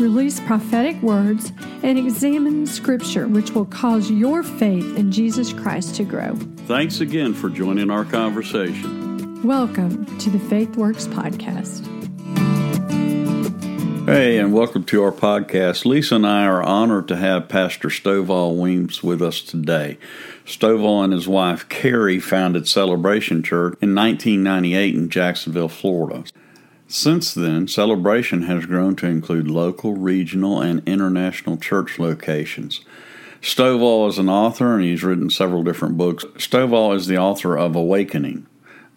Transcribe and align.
release 0.00 0.40
prophetic 0.40 1.00
words, 1.02 1.52
and 1.82 1.98
examine 1.98 2.66
Scripture, 2.66 3.28
which 3.28 3.50
will 3.50 3.66
cause 3.66 4.10
your 4.10 4.42
faith 4.42 4.96
in 4.96 5.12
Jesus 5.12 5.52
Christ 5.52 5.94
to 5.96 6.04
grow. 6.04 6.34
Thanks 6.66 7.00
again 7.00 7.34
for 7.34 7.50
joining 7.50 7.90
our 7.90 8.04
conversation. 8.04 9.42
Welcome 9.42 10.18
to 10.18 10.30
the 10.30 10.38
Faith 10.38 10.76
Works 10.76 11.06
Podcast. 11.06 11.86
Hey, 14.06 14.38
and 14.38 14.52
welcome 14.52 14.82
to 14.84 15.04
our 15.04 15.12
podcast. 15.12 15.84
Lisa 15.84 16.16
and 16.16 16.26
I 16.26 16.44
are 16.44 16.62
honored 16.62 17.06
to 17.08 17.16
have 17.16 17.48
Pastor 17.48 17.88
Stovall 17.88 18.56
Weems 18.56 19.02
with 19.04 19.22
us 19.22 19.40
today. 19.40 19.98
Stovall 20.44 21.04
and 21.04 21.12
his 21.12 21.28
wife 21.28 21.68
Kerri 21.68 22.20
founded 22.20 22.66
Celebration 22.66 23.42
Church 23.42 23.78
in 23.80 23.94
1998 23.94 24.94
in 24.94 25.10
Jacksonville, 25.10 25.68
Florida. 25.68 26.24
Since 26.92 27.34
then, 27.34 27.68
Celebration 27.68 28.42
has 28.42 28.66
grown 28.66 28.96
to 28.96 29.06
include 29.06 29.46
local, 29.46 29.94
regional, 29.94 30.60
and 30.60 30.82
international 30.88 31.56
church 31.56 32.00
locations. 32.00 32.80
Stovall 33.40 34.08
is 34.08 34.18
an 34.18 34.28
author 34.28 34.74
and 34.74 34.82
he's 34.82 35.04
written 35.04 35.30
several 35.30 35.62
different 35.62 35.96
books. 35.96 36.24
Stovall 36.34 36.96
is 36.96 37.06
the 37.06 37.16
author 37.16 37.56
of 37.56 37.76
Awakening, 37.76 38.48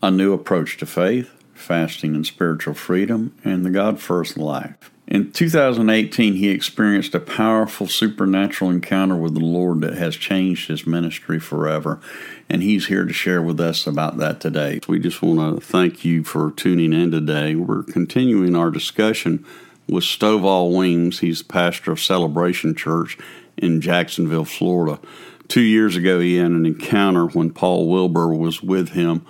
A 0.01 0.09
New 0.09 0.33
Approach 0.33 0.75
to 0.77 0.87
Faith, 0.87 1.29
Fasting 1.53 2.15
and 2.15 2.25
Spiritual 2.25 2.73
Freedom, 2.73 3.35
and 3.43 3.63
The 3.63 3.69
God 3.69 3.99
First 3.99 4.37
Life. 4.37 4.89
In 5.13 5.31
2018, 5.31 6.33
he 6.33 6.49
experienced 6.49 7.13
a 7.13 7.19
powerful 7.19 7.85
supernatural 7.85 8.71
encounter 8.71 9.15
with 9.15 9.35
the 9.35 9.45
Lord 9.45 9.81
that 9.81 9.93
has 9.93 10.15
changed 10.15 10.69
his 10.69 10.87
ministry 10.87 11.39
forever, 11.39 12.01
and 12.49 12.63
he's 12.63 12.87
here 12.87 13.05
to 13.05 13.13
share 13.13 13.39
with 13.39 13.59
us 13.59 13.85
about 13.85 14.17
that 14.17 14.39
today. 14.41 14.79
We 14.87 14.97
just 14.97 15.21
want 15.21 15.61
to 15.61 15.63
thank 15.63 16.03
you 16.03 16.23
for 16.23 16.49
tuning 16.49 16.93
in 16.93 17.11
today. 17.11 17.53
We're 17.53 17.83
continuing 17.83 18.55
our 18.55 18.71
discussion 18.71 19.45
with 19.87 20.03
Stovall 20.03 20.75
Weems. 20.75 21.19
He's 21.19 21.43
pastor 21.43 21.91
of 21.91 21.99
Celebration 21.99 22.73
Church 22.73 23.15
in 23.55 23.81
Jacksonville, 23.81 24.45
Florida. 24.45 24.99
Two 25.47 25.61
years 25.61 25.95
ago, 25.95 26.21
he 26.21 26.37
had 26.37 26.49
an 26.49 26.65
encounter 26.65 27.27
when 27.27 27.51
Paul 27.51 27.87
Wilbur 27.87 28.33
was 28.33 28.63
with 28.63 28.89
him 28.89 29.23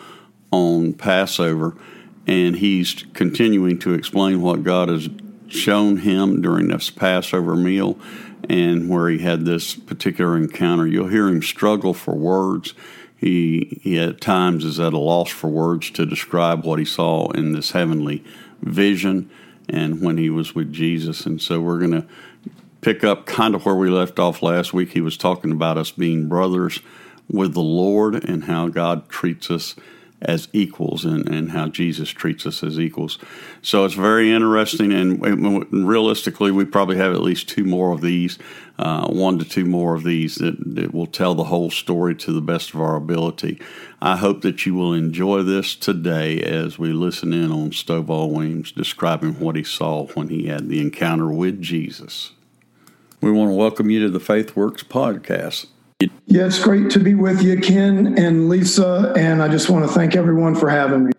on 0.50 0.94
Passover, 0.94 1.76
and 2.26 2.56
he's 2.56 3.04
continuing 3.14 3.80
to 3.80 3.94
explain 3.94 4.42
what 4.42 4.64
God 4.64 4.88
has 4.88 5.10
shown 5.54 5.98
him 5.98 6.42
during 6.42 6.68
this 6.68 6.90
Passover 6.90 7.56
meal 7.56 7.98
and 8.50 8.90
where 8.90 9.10
he 9.10 9.20
had 9.20 9.46
this 9.46 9.76
particular 9.76 10.36
encounter. 10.36 10.86
You'll 10.86 11.08
hear 11.08 11.28
him 11.28 11.42
struggle 11.42 11.94
for 11.94 12.16
words. 12.16 12.74
He, 13.16 13.80
he 13.82 13.98
at 14.00 14.20
times 14.20 14.66
is 14.66 14.80
at 14.80 14.94
a 14.94 14.98
loss 14.98 15.30
for 15.30 15.50
words 15.50 15.90
to 15.92 16.06
describe 16.06 16.66
what 16.66 16.80
he 16.80 16.86
saw 16.86 17.30
in 17.32 17.54
this 17.54 17.72
heavenly 17.72 18.24
vision 18.62 19.30
and 19.70 20.02
when 20.02 20.18
he 20.18 20.30
was 20.30 20.54
with 20.54 20.74
Jesus. 20.74 21.26
And 21.26 21.42
so 21.42 21.62
we're 21.62 21.80
going 21.80 21.92
to 21.92 22.06
pick 22.82 23.04
up 23.04 23.26
kind 23.26 23.56
of 23.56 23.66
where 23.66 23.76
we 23.76 23.90
left 23.90 24.20
off 24.20 24.42
last 24.42 24.74
week. 24.74 24.92
He 24.92 25.02
was 25.02 25.16
talking 25.16 25.54
about 25.54 25.78
us 25.78 25.92
being 25.92 26.28
brothers 26.28 26.82
with 27.30 27.54
the 27.54 27.62
Lord 27.62 28.16
and 28.26 28.44
how 28.44 28.68
God 28.68 29.08
treats 29.08 29.50
us 29.50 29.76
as 30.24 30.48
equals 30.54 31.06
and, 31.06 31.28
and 31.30 31.52
how 31.52 31.68
Jesus 31.68 32.10
treats 32.10 32.46
us 32.46 32.64
as 32.64 32.80
equals. 32.80 33.18
So 33.62 33.86
it's 33.86 33.94
very 33.94 34.32
interesting. 34.32 34.92
And 34.94 35.22
realistically, 35.72 36.52
we 36.52 36.66
probably 36.66 36.98
have 36.98 37.14
at 37.14 37.22
least 37.22 37.50
two 37.50 37.64
more 37.64 37.92
of 37.92 38.02
these, 38.02 38.40
uh, 38.80 39.08
one 39.08 39.38
to 39.40 39.46
two 39.46 39.66
more 39.66 39.96
of 39.96 40.04
these 40.04 40.36
that, 40.36 40.56
that 40.76 40.94
will 40.94 41.08
tell 41.08 41.36
the 41.36 41.46
whole 41.46 41.70
story 41.70 42.16
to 42.16 42.32
the 42.32 42.42
best 42.42 42.74
of 42.74 42.82
our 42.82 42.96
ability. 42.96 43.60
I 44.02 44.18
hope 44.18 44.42
that 44.42 44.66
you 44.66 44.74
will 44.74 44.94
enjoy 44.94 45.44
this 45.44 45.76
today 45.76 46.42
as 46.42 46.80
we 46.80 46.92
listen 46.94 47.34
in 47.34 47.52
on 47.52 47.72
Stovall 47.72 48.32
Weems 48.32 48.72
describing 48.72 49.40
what 49.40 49.56
he 49.56 49.64
saw 49.64 50.08
when 50.08 50.30
he 50.30 50.48
had 50.48 50.70
the 50.70 50.82
encounter 50.82 51.30
with 51.30 51.62
Jesus. 51.62 52.32
We 53.22 53.32
want 53.32 53.52
to 53.52 53.56
welcome 53.56 53.90
you 53.90 54.02
to 54.02 54.10
the 54.10 54.20
Faith 54.20 54.56
Works 54.56 54.84
podcast. 54.84 55.68
Yeah, 56.34 56.48
it's 56.48 56.58
great 56.58 56.90
to 56.90 57.00
be 57.00 57.14
with 57.14 57.44
you, 57.44 57.60
Ken 57.60 58.18
and 58.18 58.50
Lisa, 58.50 59.14
and 59.16 59.44
I 59.44 59.48
just 59.48 59.70
want 59.70 59.86
to 59.86 59.94
thank 59.94 60.16
everyone 60.16 60.56
for 60.56 60.68
having 60.68 61.06
me. 61.06 61.12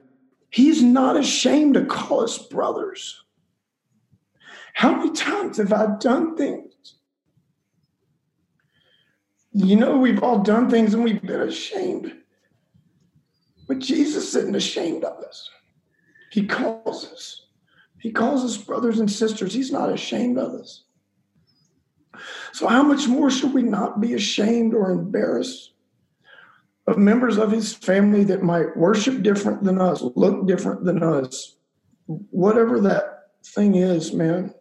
He's 0.51 0.83
not 0.83 1.17
ashamed 1.17 1.75
to 1.75 1.85
call 1.85 2.25
us 2.25 2.37
brothers. 2.37 3.23
How 4.73 4.97
many 4.97 5.13
times 5.13 5.59
have 5.59 5.73
I 5.73 5.87
done 6.01 6.37
things? 6.37 6.97
You 9.53 9.77
know, 9.77 9.99
we've 9.99 10.21
all 10.21 10.41
done 10.41 10.69
things 10.69 10.95
and 10.95 11.05
we've 11.05 11.23
been 11.23 11.43
ashamed. 11.43 12.13
But 13.69 13.79
Jesus 13.79 14.35
isn't 14.35 14.57
ashamed 14.57 15.05
of 15.05 15.23
us. 15.23 15.49
He 16.33 16.45
calls 16.45 17.07
us. 17.13 17.47
He 18.01 18.11
calls 18.11 18.45
us 18.45 18.57
brothers 18.57 18.99
and 18.99 19.09
sisters. 19.09 19.55
He's 19.55 19.71
not 19.71 19.93
ashamed 19.93 20.39
of 20.39 20.55
us. 20.55 20.83
So, 22.53 22.67
how 22.67 22.83
much 22.83 23.09
more 23.09 23.31
should 23.31 23.53
we 23.53 23.63
not 23.63 24.01
be 24.01 24.15
ashamed 24.15 24.75
or 24.75 24.91
embarrassed 24.91 25.73
of 26.87 26.99
members 26.99 27.39
of 27.39 27.51
his 27.51 27.73
family 27.73 28.25
that 28.25 28.43
might 28.43 28.77
worship 28.77 29.23
different 29.23 29.65
than 29.65 29.81
us, 29.81 30.03
look 30.17 30.47
different 30.47 30.85
than 30.85 31.03
us, 31.03 31.57
whatever 32.07 32.81
that 32.81 33.31
thing 33.45 33.75
is, 33.75 34.13
man? 34.13 34.55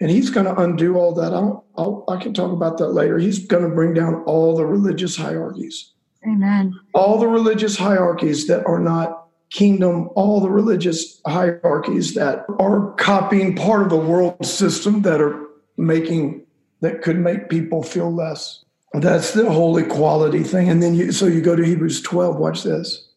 And 0.00 0.10
he's 0.10 0.30
going 0.30 0.46
to 0.46 0.60
undo 0.60 0.96
all 0.96 1.14
that. 1.14 1.32
I'll, 1.32 1.64
I'll, 1.76 2.04
i 2.08 2.16
can 2.16 2.34
talk 2.34 2.52
about 2.52 2.78
that 2.78 2.88
later. 2.88 3.18
He's 3.18 3.46
going 3.46 3.62
to 3.62 3.74
bring 3.74 3.94
down 3.94 4.22
all 4.24 4.56
the 4.56 4.66
religious 4.66 5.16
hierarchies. 5.16 5.92
Amen. 6.24 6.78
All 6.94 7.18
the 7.18 7.26
religious 7.26 7.76
hierarchies 7.76 8.46
that 8.46 8.64
are 8.66 8.78
not 8.78 9.28
kingdom, 9.50 10.08
all 10.14 10.40
the 10.40 10.50
religious 10.50 11.20
hierarchies 11.26 12.14
that 12.14 12.44
are 12.58 12.92
copying 12.92 13.54
part 13.54 13.82
of 13.82 13.90
the 13.90 13.96
world 13.96 14.44
system 14.44 15.02
that 15.02 15.20
are 15.20 15.46
making 15.76 16.46
that 16.82 17.00
could 17.00 17.18
make 17.18 17.48
people 17.48 17.82
feel 17.82 18.12
less. 18.12 18.64
That's 18.92 19.32
the 19.32 19.50
whole 19.50 19.78
equality 19.78 20.42
thing. 20.42 20.68
And 20.68 20.82
then 20.82 20.94
you, 20.94 21.12
so 21.12 21.26
you 21.26 21.40
go 21.40 21.56
to 21.56 21.64
Hebrews 21.64 22.02
12, 22.02 22.36
watch 22.36 22.64
this. 22.64 23.08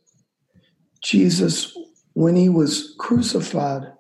Jesus, 1.02 1.78
when 2.14 2.36
he 2.36 2.48
was 2.48 2.96
crucified, 2.98 3.92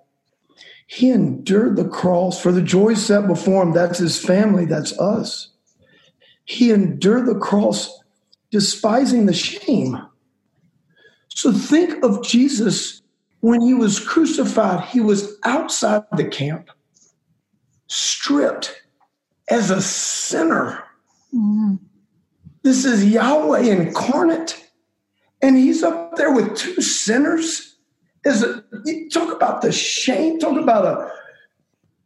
he 0.87 1.09
endured 1.09 1.75
the 1.75 1.87
cross 1.87 2.39
for 2.39 2.51
the 2.51 2.61
joy 2.61 2.93
set 2.93 3.27
before 3.27 3.63
him. 3.63 3.73
That's 3.73 3.99
his 3.99 4.23
family, 4.23 4.65
that's 4.65 4.97
us. 4.99 5.49
He 6.45 6.71
endured 6.71 7.25
the 7.25 7.39
cross, 7.39 8.01
despising 8.51 9.25
the 9.25 9.33
shame. 9.33 9.99
So 11.29 11.51
think 11.51 12.03
of 12.03 12.23
Jesus 12.23 13.01
when 13.41 13.61
he 13.61 13.73
was 13.73 13.99
crucified, 13.99 14.85
he 14.85 15.01
was 15.01 15.37
outside 15.43 16.03
the 16.15 16.25
camp, 16.25 16.69
stripped 17.87 18.84
as 19.49 19.69
a 19.69 19.81
sinner. 19.81 20.83
Mm-hmm. 21.33 21.75
This 22.63 22.85
is 22.85 23.05
Yahweh 23.05 23.61
incarnate, 23.61 24.69
and 25.41 25.55
he's 25.55 25.83
up 25.83 26.15
there 26.15 26.31
with 26.31 26.55
two 26.55 26.81
sinners. 26.81 27.77
Is 28.23 28.41
a, 28.41 28.63
talk 29.11 29.35
about 29.35 29.61
the 29.61 29.71
shame. 29.71 30.39
Talk 30.39 30.57
about 30.59 30.85
a 30.85 31.11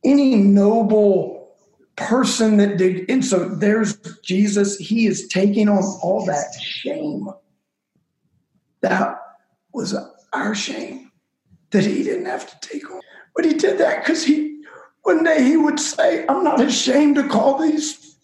any 0.04 0.36
noble 0.36 1.56
person 1.96 2.58
that 2.58 2.78
did. 2.78 3.10
And 3.10 3.24
so 3.24 3.48
there's 3.48 3.98
Jesus. 4.22 4.78
He 4.78 5.06
is 5.06 5.28
taking 5.28 5.70
on 5.70 5.84
all 6.02 6.26
that 6.26 6.54
shame. 6.62 7.30
That 8.82 9.20
was 9.74 9.96
our 10.34 10.56
shame 10.56 11.12
that 11.72 11.86
he 11.86 12.04
didn't 12.04 12.26
have 12.26 12.50
to 12.50 12.68
take 12.68 12.90
on. 12.90 13.02
But 13.36 13.46
he 13.46 13.54
did 13.54 13.78
that 13.78 14.04
because 14.04 14.24
he 14.24 14.59
one 15.10 15.24
day 15.24 15.44
he 15.44 15.58
would 15.58 15.80
say, 15.80 16.24
I'm 16.28 16.44
not 16.44 16.62
ashamed 16.62 17.16
to 17.16 17.28
call 17.28 17.58
these, 17.58 18.16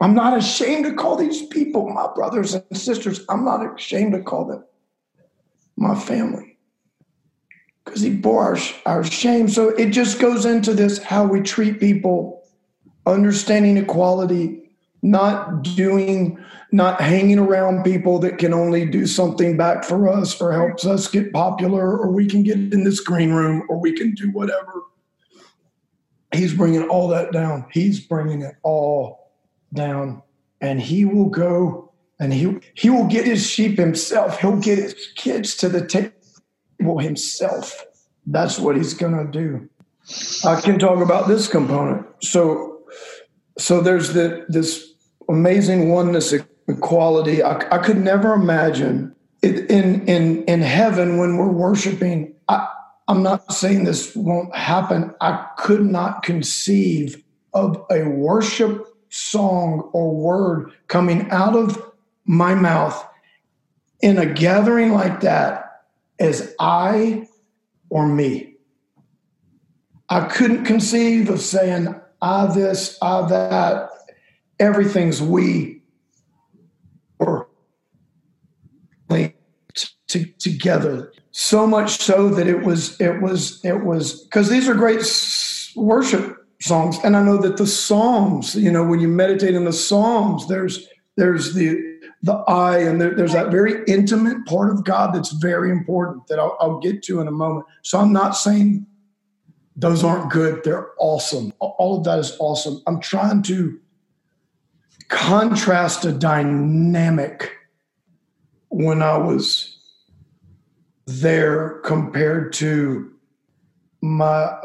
I'm 0.00 0.14
not 0.14 0.34
ashamed 0.34 0.86
to 0.86 0.94
call 0.94 1.16
these 1.16 1.44
people 1.48 1.90
my 1.90 2.08
brothers 2.14 2.54
and 2.54 2.64
sisters. 2.74 3.20
I'm 3.28 3.44
not 3.44 3.74
ashamed 3.74 4.12
to 4.14 4.22
call 4.22 4.46
them 4.46 4.64
my 5.76 5.94
family. 5.94 6.56
Because 7.84 8.00
he 8.00 8.08
bore 8.08 8.44
our, 8.44 8.58
our 8.86 9.04
shame. 9.04 9.46
So 9.48 9.68
it 9.68 9.90
just 9.90 10.18
goes 10.20 10.46
into 10.46 10.72
this 10.72 11.02
how 11.02 11.26
we 11.26 11.42
treat 11.42 11.80
people, 11.80 12.42
understanding 13.04 13.76
equality, 13.76 14.70
not 15.02 15.64
doing, 15.64 16.42
not 16.72 16.98
hanging 16.98 17.38
around 17.38 17.84
people 17.84 18.18
that 18.20 18.38
can 18.38 18.54
only 18.54 18.86
do 18.86 19.06
something 19.06 19.58
back 19.58 19.84
for 19.84 20.08
us 20.08 20.40
or 20.40 20.52
helps 20.52 20.86
us 20.86 21.08
get 21.08 21.30
popular, 21.30 21.98
or 21.98 22.10
we 22.10 22.26
can 22.26 22.42
get 22.42 22.56
in 22.56 22.84
this 22.84 23.00
green 23.00 23.32
room, 23.32 23.66
or 23.68 23.78
we 23.78 23.92
can 23.92 24.14
do 24.14 24.30
whatever 24.30 24.84
He's 26.32 26.54
bringing 26.54 26.88
all 26.88 27.08
that 27.08 27.32
down. 27.32 27.66
He's 27.72 28.00
bringing 28.00 28.42
it 28.42 28.54
all 28.62 29.32
down. 29.72 30.22
And 30.60 30.80
he 30.80 31.04
will 31.04 31.28
go 31.28 31.92
And 32.20 32.34
he, 32.34 32.58
he 32.74 32.90
will 32.90 33.06
get 33.06 33.24
his 33.24 33.48
sheep 33.48 33.78
himself. 33.78 34.40
He'll 34.40 34.58
get 34.60 34.78
his 34.78 34.94
kids 35.16 35.56
to 35.56 35.68
the 35.68 35.86
table 35.86 36.98
himself. 36.98 37.84
That's 38.26 38.58
what 38.58 38.76
he's 38.76 38.92
going 38.94 39.16
to 39.16 39.32
do. 39.32 39.68
I 40.44 40.60
can 40.60 40.78
talk 40.78 41.02
about 41.02 41.28
this 41.28 41.48
component. 41.48 42.06
So, 42.22 42.82
so 43.58 43.80
there's 43.80 44.12
the, 44.12 44.44
this 44.48 44.92
amazing 45.28 45.88
oneness 45.88 46.34
equality. 46.68 47.42
I, 47.42 47.56
I 47.74 47.78
could 47.78 47.96
never 47.96 48.34
imagine 48.34 49.14
it, 49.42 49.70
in 49.70 50.06
in 50.06 50.44
in 50.44 50.60
heaven 50.60 51.16
when 51.18 51.36
we're 51.38 51.48
worshiping. 51.52 52.34
I, 52.48 52.68
I'm 53.10 53.24
not 53.24 53.52
saying 53.52 53.82
this 53.82 54.14
won't 54.14 54.54
happen. 54.54 55.12
I 55.20 55.48
could 55.58 55.84
not 55.84 56.22
conceive 56.22 57.24
of 57.52 57.84
a 57.90 58.04
worship 58.04 58.86
song 59.08 59.90
or 59.92 60.14
word 60.14 60.70
coming 60.86 61.28
out 61.32 61.56
of 61.56 61.82
my 62.24 62.54
mouth 62.54 63.04
in 64.00 64.16
a 64.16 64.32
gathering 64.32 64.92
like 64.92 65.22
that 65.22 65.82
as 66.20 66.54
I 66.60 67.26
or 67.88 68.06
me. 68.06 68.54
I 70.08 70.26
couldn't 70.26 70.64
conceive 70.64 71.30
of 71.30 71.40
saying, 71.40 72.00
I 72.22 72.46
this, 72.54 72.96
I 73.02 73.26
that, 73.26 73.90
everything's 74.60 75.20
we 75.20 75.82
or 77.18 77.48
to, 80.06 80.24
together. 80.38 81.12
So 81.32 81.66
much 81.66 81.98
so 81.98 82.28
that 82.30 82.46
it 82.46 82.62
was, 82.62 83.00
it 83.00 83.22
was, 83.22 83.64
it 83.64 83.84
was, 83.84 84.24
because 84.24 84.48
these 84.48 84.68
are 84.68 84.74
great 84.74 85.00
worship 85.76 86.36
songs. 86.60 86.98
And 87.04 87.16
I 87.16 87.22
know 87.22 87.36
that 87.38 87.56
the 87.56 87.66
Psalms, 87.66 88.54
you 88.56 88.70
know, 88.70 88.84
when 88.84 89.00
you 89.00 89.08
meditate 89.08 89.54
in 89.54 89.64
the 89.64 89.72
Psalms, 89.72 90.48
there's, 90.48 90.88
there's 91.16 91.54
the 91.54 91.90
the 92.22 92.34
I, 92.34 92.78
and 92.78 93.00
there, 93.00 93.14
there's 93.14 93.32
that 93.32 93.50
very 93.50 93.82
intimate 93.86 94.44
part 94.46 94.70
of 94.70 94.84
God 94.84 95.14
that's 95.14 95.32
very 95.32 95.70
important 95.70 96.26
that 96.26 96.38
I'll, 96.38 96.56
I'll 96.60 96.78
get 96.78 97.02
to 97.04 97.20
in 97.20 97.28
a 97.28 97.32
moment. 97.32 97.66
So 97.82 97.98
I'm 97.98 98.12
not 98.12 98.36
saying 98.36 98.86
those 99.74 100.04
aren't 100.04 100.30
good; 100.30 100.62
they're 100.62 100.88
awesome. 100.98 101.52
All 101.60 101.98
of 101.98 102.04
that 102.04 102.18
is 102.18 102.36
awesome. 102.38 102.82
I'm 102.86 103.00
trying 103.00 103.42
to 103.44 103.78
contrast 105.08 106.04
a 106.04 106.12
dynamic 106.12 107.52
when 108.68 109.02
I 109.02 109.16
was 109.16 109.79
there 111.18 111.80
compared 111.84 112.52
to 112.54 113.12
my 114.00 114.56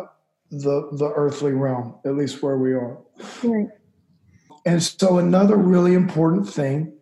the 0.52 0.90
the 0.92 1.12
earthly 1.16 1.54
realm, 1.54 1.96
at 2.06 2.16
least 2.16 2.42
where 2.42 2.58
we 2.58 2.74
are. 2.74 2.98
Right. 3.44 3.68
And 4.66 4.82
so 4.82 5.18
another 5.18 5.56
really 5.56 5.94
important 5.94 6.50
thing 6.50 6.94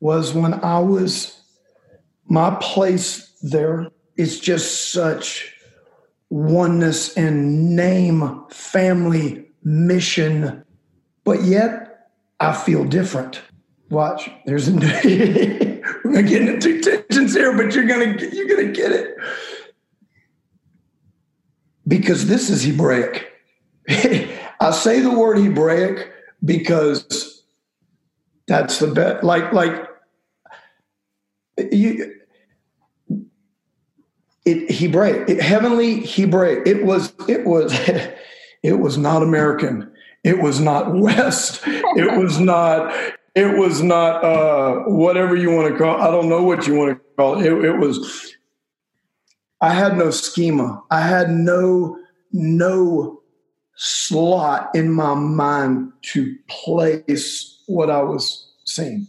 was 0.00 0.32
when 0.32 0.54
I 0.54 0.78
was 0.78 1.40
my 2.26 2.56
place 2.60 3.32
there 3.42 3.90
is 4.16 4.40
just 4.40 4.92
such 4.92 5.54
oneness 6.30 7.16
and 7.16 7.76
name, 7.76 8.44
family, 8.50 9.46
mission, 9.62 10.64
but 11.24 11.42
yet 11.42 12.10
I 12.40 12.52
feel 12.54 12.84
different. 12.84 13.40
Watch, 13.90 14.30
there's 14.46 14.68
a 14.68 14.72
we're 16.04 16.12
gonna 16.12 16.28
get 16.28 16.42
into 16.42 16.80
tensions 16.80 17.34
here, 17.34 17.56
but 17.56 17.74
you're 17.74 17.86
gonna 17.86 18.16
you're 18.32 18.48
gonna 18.48 18.72
get 18.72 18.92
it 18.92 19.16
because 21.86 22.26
this 22.26 22.50
is 22.50 22.62
Hebraic. 22.62 23.32
I 23.88 24.70
say 24.70 25.00
the 25.00 25.10
word 25.10 25.38
Hebraic 25.38 26.12
because 26.44 27.42
that's 28.46 28.78
the 28.78 28.88
best. 28.88 29.24
Like 29.24 29.52
like 29.52 29.88
you, 31.58 32.14
it 34.44 34.70
Hebraic, 34.70 35.28
it, 35.28 35.42
heavenly 35.42 36.00
Hebraic. 36.00 36.66
It 36.66 36.84
was, 36.84 37.12
it 37.28 37.46
was, 37.46 37.72
it 38.62 38.78
was 38.78 38.98
not 38.98 39.22
American. 39.22 39.90
It 40.22 40.40
was 40.40 40.60
not 40.60 40.94
West. 40.94 41.62
It 41.66 42.18
was 42.18 42.38
not. 42.40 42.94
It 43.34 43.58
was 43.58 43.82
not 43.82 44.22
uh, 44.24 44.84
whatever 44.86 45.34
you 45.34 45.50
want 45.50 45.72
to 45.72 45.78
call. 45.78 46.00
I 46.00 46.10
don't 46.10 46.28
know 46.28 46.42
what 46.42 46.66
you 46.66 46.74
want 46.74 46.96
to 46.96 47.04
call 47.16 47.40
it. 47.40 47.46
it. 47.46 47.64
It 47.64 47.78
was. 47.78 48.36
I 49.60 49.72
had 49.72 49.96
no 49.96 50.10
schema. 50.10 50.82
I 50.90 51.00
had 51.00 51.30
no 51.30 51.98
no 52.32 53.22
slot 53.76 54.70
in 54.74 54.90
my 54.90 55.14
mind 55.14 55.92
to 56.02 56.36
place 56.48 57.62
what 57.66 57.90
I 57.90 58.02
was 58.02 58.52
seeing. 58.64 59.08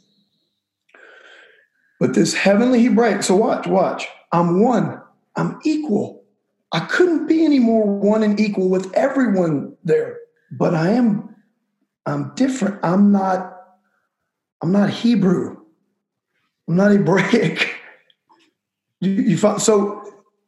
But 1.99 2.13
this 2.13 2.33
heavenly 2.33 2.83
Hebraic, 2.83 3.23
so 3.23 3.35
watch, 3.35 3.67
watch. 3.67 4.07
I'm 4.31 4.61
one, 4.61 5.01
I'm 5.35 5.59
equal. 5.63 6.23
I 6.71 6.81
couldn't 6.81 7.27
be 7.27 7.45
any 7.45 7.59
more 7.59 7.85
one 7.85 8.21
and 8.21 8.39
equal 8.39 8.69
with 8.69 8.93
everyone 8.95 9.75
there, 9.83 10.17
but 10.51 10.75
I 10.75 10.89
am, 10.89 11.35
I'm 12.05 12.33
different. 12.35 12.79
I'm 12.83 13.11
not, 13.11 13.54
I'm 14.61 14.71
not 14.71 14.89
Hebrew. 14.89 15.57
I'm 16.67 16.75
not 16.75 16.91
Hebraic. 16.91 17.71
You, 19.01 19.11
you 19.11 19.37
find, 19.37 19.61
so 19.61 20.01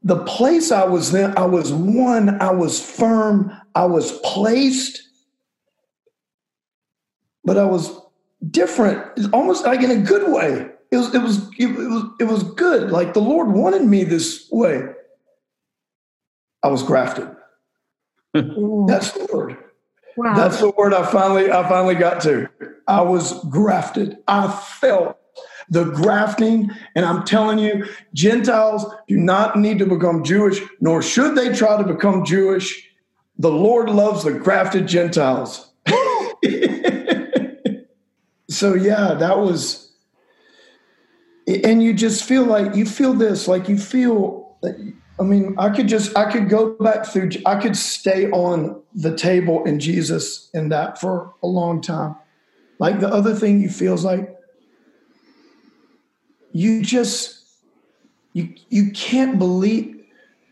the 0.03 0.23
place 0.23 0.71
I 0.71 0.85
was 0.85 1.13
in, 1.13 1.37
I 1.37 1.45
was 1.45 1.73
one, 1.73 2.41
I 2.41 2.49
was 2.49 2.79
firm, 2.79 3.51
I 3.75 3.83
was 3.83 4.17
placed, 4.19 5.01
but 7.43 7.57
I 7.57 7.65
was 7.65 7.91
different, 8.49 9.33
almost 9.33 9.65
like 9.65 9.81
in 9.81 9.91
a 9.91 9.97
good 9.97 10.31
way 10.31 10.69
it 10.91 10.97
was 10.97 11.13
it 11.13 11.21
was 11.21 11.49
it 11.57 11.67
was 11.67 12.03
it 12.19 12.23
was 12.25 12.43
good. 12.43 12.91
Like 12.91 13.13
the 13.13 13.21
Lord 13.21 13.49
wanted 13.51 13.83
me 13.83 14.03
this 14.03 14.47
way. 14.51 14.83
I 16.63 16.69
was 16.69 16.83
grafted. 16.83 17.29
That's 18.33 19.11
the 19.11 19.27
word. 19.33 19.57
Wow. 20.17 20.35
That's 20.35 20.59
the 20.59 20.71
word 20.71 20.93
I 20.93 21.05
finally 21.05 21.51
I 21.51 21.67
finally 21.69 21.95
got 21.95 22.21
to. 22.23 22.49
I 22.87 23.01
was 23.01 23.43
grafted. 23.45 24.17
I 24.27 24.51
felt 24.79 25.17
the 25.69 25.83
grafting, 25.85 26.71
and 26.95 27.05
I'm 27.05 27.23
telling 27.23 27.59
you, 27.59 27.85
Gentiles 28.13 28.85
do 29.07 29.17
not 29.17 29.57
need 29.57 29.79
to 29.79 29.85
become 29.85 30.23
Jewish, 30.23 30.59
nor 30.79 31.01
should 31.01 31.35
they 31.35 31.53
try 31.53 31.77
to 31.77 31.83
become 31.83 32.25
Jewish. 32.25 32.89
The 33.37 33.51
Lord 33.51 33.89
loves 33.89 34.23
the 34.23 34.33
grafted 34.33 34.87
Gentiles. 34.87 35.71
so 38.49 38.73
yeah, 38.73 39.13
that 39.13 39.37
was 39.37 39.87
and 41.47 41.81
you 41.81 41.93
just 41.93 42.23
feel 42.23 42.45
like 42.45 42.75
you 42.75 42.85
feel 42.85 43.13
this 43.13 43.47
like 43.47 43.69
you 43.69 43.77
feel 43.77 44.57
i 45.19 45.23
mean 45.23 45.55
i 45.57 45.69
could 45.69 45.87
just 45.87 46.15
i 46.17 46.31
could 46.31 46.49
go 46.49 46.73
back 46.79 47.05
through 47.05 47.29
i 47.45 47.55
could 47.55 47.75
stay 47.75 48.29
on 48.31 48.81
the 48.93 49.15
table 49.15 49.63
in 49.65 49.79
jesus 49.79 50.49
in 50.53 50.69
that 50.69 50.99
for 50.99 51.33
a 51.43 51.47
long 51.47 51.81
time. 51.81 52.15
Like 52.79 52.99
the 52.99 53.07
other 53.07 53.33
thing 53.33 53.61
you 53.61 53.69
feel 53.69 53.93
is 53.93 54.03
like 54.03 54.35
you 56.51 56.81
just 56.81 57.43
you 58.33 58.53
you 58.69 58.91
can't 58.91 59.37
believe 59.39 60.05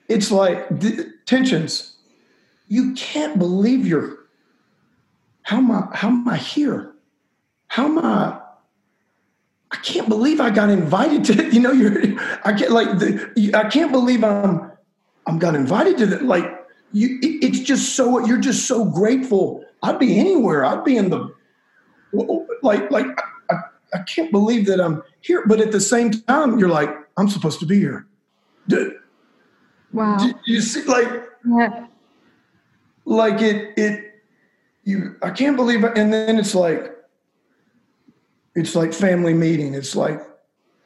it's 0.08 0.32
like 0.32 0.68
the, 0.70 1.12
tensions. 1.26 1.96
You 2.68 2.94
can't 2.94 3.38
believe 3.38 3.86
you're 3.86 4.18
how 5.44 5.58
am 5.58 5.72
i 5.72 5.88
how 5.94 6.10
am 6.10 6.28
i 6.28 6.38
here? 6.38 6.94
How 7.68 7.86
am 7.86 8.00
i 8.00 8.40
I 9.72 9.78
can't 9.78 10.08
believe 10.08 10.40
I 10.40 10.50
got 10.50 10.70
invited 10.70 11.24
to, 11.26 11.50
you 11.54 11.60
know, 11.60 11.72
you're, 11.72 12.20
I 12.44 12.54
can't 12.54 12.72
like, 12.72 13.00
the, 13.00 13.52
I 13.54 13.70
can't 13.70 13.92
believe 13.92 14.24
I'm, 14.24 14.72
I'm 15.28 15.40
got 15.40 15.56
invited 15.56 15.98
to 16.00 16.06
that. 16.08 16.24
Like 16.24 16.46
you, 16.92 17.20
it's 17.22 17.60
just 17.60 17.96
so, 17.96 18.26
you're 18.26 18.40
just 18.40 18.68
so 18.68 18.86
grateful. 18.86 19.66
I'd 19.84 20.00
be 20.00 20.20
anywhere. 20.20 20.66
I'd 20.66 20.84
be 20.84 20.98
in 20.98 21.10
the, 21.10 21.34
like, 22.62 22.90
like, 22.92 23.06
I, 23.50 23.56
I 23.94 24.00
can't 24.00 24.32
believe 24.32 24.66
that 24.68 24.80
I'm 24.80 25.04
here. 25.22 25.44
But 25.46 25.60
at 25.60 25.72
the 25.72 25.82
same 25.82 26.12
time, 26.12 26.58
you're 26.58 26.70
like, 26.70 26.90
I'm 27.18 27.28
supposed 27.30 27.60
to 27.60 27.66
be 27.66 27.80
here. 27.80 28.08
wow. 29.94 30.32
you 30.46 30.62
see, 30.62 30.84
like, 30.84 31.10
yeah. 31.46 31.88
like 33.06 33.42
it, 33.42 33.74
it, 33.78 34.24
you, 34.84 35.16
I 35.22 35.32
can't 35.32 35.56
believe 35.56 35.84
it. 35.84 35.98
And 35.98 36.14
then 36.14 36.38
it's 36.38 36.56
like, 36.56 36.95
it's 38.56 38.76
like 38.76 38.94
family 38.94 39.34
meeting. 39.34 39.74
It's 39.74 39.96
like 39.96 40.20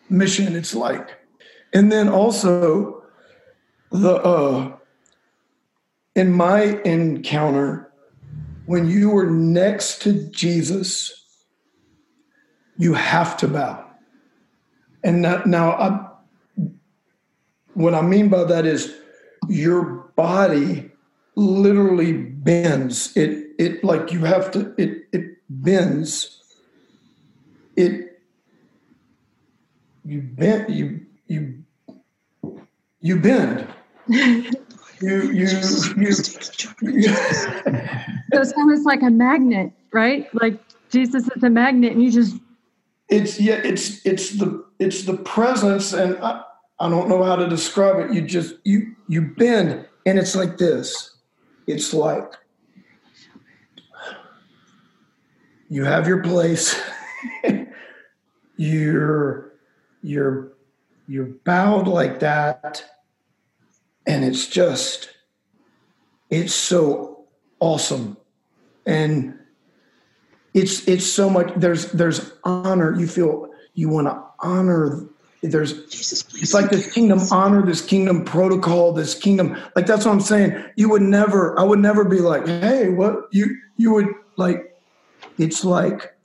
mission. 0.10 0.56
It's 0.56 0.74
like, 0.74 1.10
and 1.72 1.92
then 1.92 2.10
also 2.10 3.04
the, 3.92 4.16
uh, 4.16 4.76
in 6.16 6.32
my 6.32 6.82
encounter, 6.84 7.92
when 8.66 8.88
you 8.88 9.16
are 9.18 9.30
next 9.30 10.02
to 10.02 10.30
Jesus, 10.30 11.26
you 12.78 12.94
have 12.94 13.38
to 13.38 13.48
bow. 13.48 13.86
And 15.04 15.22
now, 15.22 15.44
now 15.46 15.72
I, 15.72 16.06
what 17.74 17.94
I 17.94 18.02
mean 18.02 18.30
by 18.30 18.44
that 18.44 18.66
is 18.66 18.96
your 19.48 20.12
body 20.16 20.92
literally 21.36 22.14
bends. 22.14 23.16
It, 23.16 23.52
it 23.58 23.84
like 23.84 24.12
you 24.12 24.20
have 24.20 24.52
to, 24.52 24.74
it, 24.78 25.08
it 25.14 25.38
bends 25.50 26.39
it 27.80 28.22
you 30.06 30.22
bend 30.22 30.74
you 30.74 31.06
you 31.28 31.64
you 33.02 33.20
bend. 33.20 33.68
you 34.08 34.44
you 35.02 35.22
you, 35.32 35.48
you 35.98 36.12
so 36.12 36.42
it's 38.34 38.54
almost 38.58 38.86
like 38.86 39.02
a 39.02 39.10
magnet, 39.10 39.72
right? 39.94 40.28
Like 40.34 40.60
Jesus 40.90 41.30
is 41.36 41.44
a 41.44 41.50
magnet 41.50 41.94
and 41.94 42.04
you 42.04 42.12
just 42.12 42.36
it's 43.08 43.40
yeah, 43.40 43.62
it's 43.64 44.06
it's 44.06 44.32
the 44.32 44.66
it's 44.80 45.04
the 45.04 45.18
presence 45.18 45.94
and 45.94 46.18
I, 46.18 46.44
I 46.80 46.90
don't 46.90 47.08
know 47.08 47.24
how 47.24 47.36
to 47.36 47.48
describe 47.48 48.00
it. 48.00 48.14
You 48.14 48.22
just 48.22 48.56
you 48.64 48.96
you 49.08 49.22
bend 49.22 49.86
and 50.06 50.20
it's 50.20 50.36
like 50.36 50.58
this. 50.58 51.18
It's 51.68 51.94
like 51.94 52.34
you 55.70 55.86
have 55.86 56.08
your 56.08 56.22
place. 56.24 56.80
you're 58.60 59.54
you're 60.04 60.52
you're 61.08 61.30
bowed 61.46 61.88
like 61.88 62.20
that 62.20 62.84
and 64.06 64.26
it's 64.26 64.48
just 64.48 65.10
it's 66.30 66.54
so 66.54 67.24
awesome. 67.62 68.18
And 68.86 69.40
it's 70.54 70.86
it's 70.90 71.06
so 71.06 71.30
much 71.30 71.54
there's 71.56 71.92
there's 71.94 72.34
honor 72.44 73.00
you 73.00 73.08
feel 73.08 73.48
you 73.76 73.88
want 73.88 74.08
to 74.08 74.24
honor 74.40 75.08
there's 75.42 75.72
it's 75.72 76.54
like 76.54 76.70
this 76.70 76.92
kingdom 76.92 77.20
honor 77.32 77.66
this 77.66 77.86
kingdom 77.86 78.26
protocol 78.26 78.92
this 78.92 79.14
kingdom 79.16 79.56
like 79.76 79.86
that's 79.86 80.06
what 80.06 80.12
i'm 80.12 80.20
saying. 80.20 80.66
You 80.76 80.90
would 80.90 81.04
never 81.04 81.58
i 81.58 81.64
would 81.64 81.80
never 81.80 82.04
be 82.04 82.20
like 82.20 82.46
hey 82.48 82.90
what 82.90 83.30
you 83.32 83.56
you 83.78 83.94
would 83.94 84.08
like 84.38 84.76
it's 85.38 85.64
like 85.64 86.16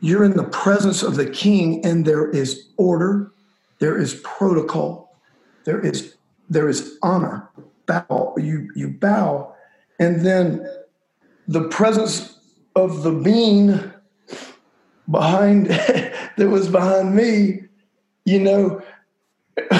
you're 0.00 0.24
in 0.24 0.36
the 0.36 0.44
presence 0.44 1.02
of 1.02 1.16
the 1.16 1.28
king 1.28 1.84
and 1.84 2.04
there 2.04 2.30
is 2.30 2.68
order 2.76 3.32
there 3.78 3.98
is 3.98 4.20
protocol 4.24 5.08
there 5.68 5.84
is 5.84 6.16
there 6.48 6.68
is 6.68 6.98
honor. 7.02 7.50
Bow 7.84 8.34
you 8.38 8.70
you 8.74 8.88
bow. 8.88 9.54
And 9.98 10.24
then 10.24 10.66
the 11.46 11.68
presence 11.68 12.38
of 12.74 13.02
the 13.02 13.12
being 13.12 13.78
behind 15.10 15.66
that 16.36 16.48
was 16.48 16.68
behind 16.68 17.14
me 17.14 17.64
you 18.24 18.40
know 18.40 18.82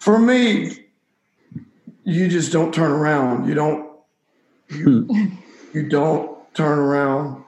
for 0.00 0.18
me 0.18 0.84
you 2.04 2.28
just 2.28 2.52
don't 2.52 2.74
turn 2.74 2.90
around. 2.90 3.48
You 3.48 3.54
don't 3.54 3.88
you, 4.70 5.04
hmm. 5.04 5.26
you 5.74 5.88
don't 5.88 6.37
turn 6.58 6.80
around. 6.80 7.44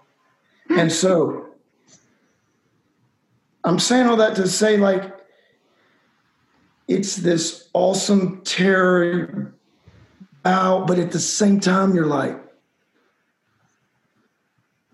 And 0.71 0.93
so 0.93 1.49
I'm 3.65 3.81
saying 3.81 4.07
all 4.07 4.17
that 4.17 4.37
to 4.37 4.47
say, 4.47 4.77
like, 4.77 5.19
it's 6.87 7.17
this 7.17 7.69
awesome 7.73 8.41
terror 8.43 9.53
out, 10.45 10.87
but 10.87 11.01
at 11.01 11.11
the 11.11 11.19
same 11.19 11.59
time, 11.59 11.93
you're 11.93 12.07
like 12.07 12.41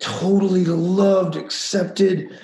totally 0.01 0.65
loved, 0.65 1.37
accepted. 1.37 2.39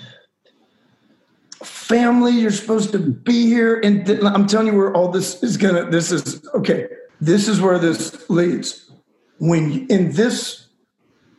Family, 1.64 2.32
you're 2.32 2.50
supposed 2.50 2.92
to 2.92 2.98
be 2.98 3.46
here. 3.46 3.80
And 3.80 4.04
th- 4.04 4.22
I'm 4.22 4.46
telling 4.46 4.68
you 4.68 4.76
where 4.76 4.94
all 4.94 5.08
this 5.08 5.42
is 5.42 5.56
gonna, 5.56 5.90
this 5.90 6.12
is 6.12 6.46
okay. 6.54 6.86
This 7.18 7.48
is 7.48 7.62
where 7.62 7.78
this 7.78 8.28
leads. 8.28 8.90
When 9.38 9.86
in 9.88 10.12
this 10.12 10.61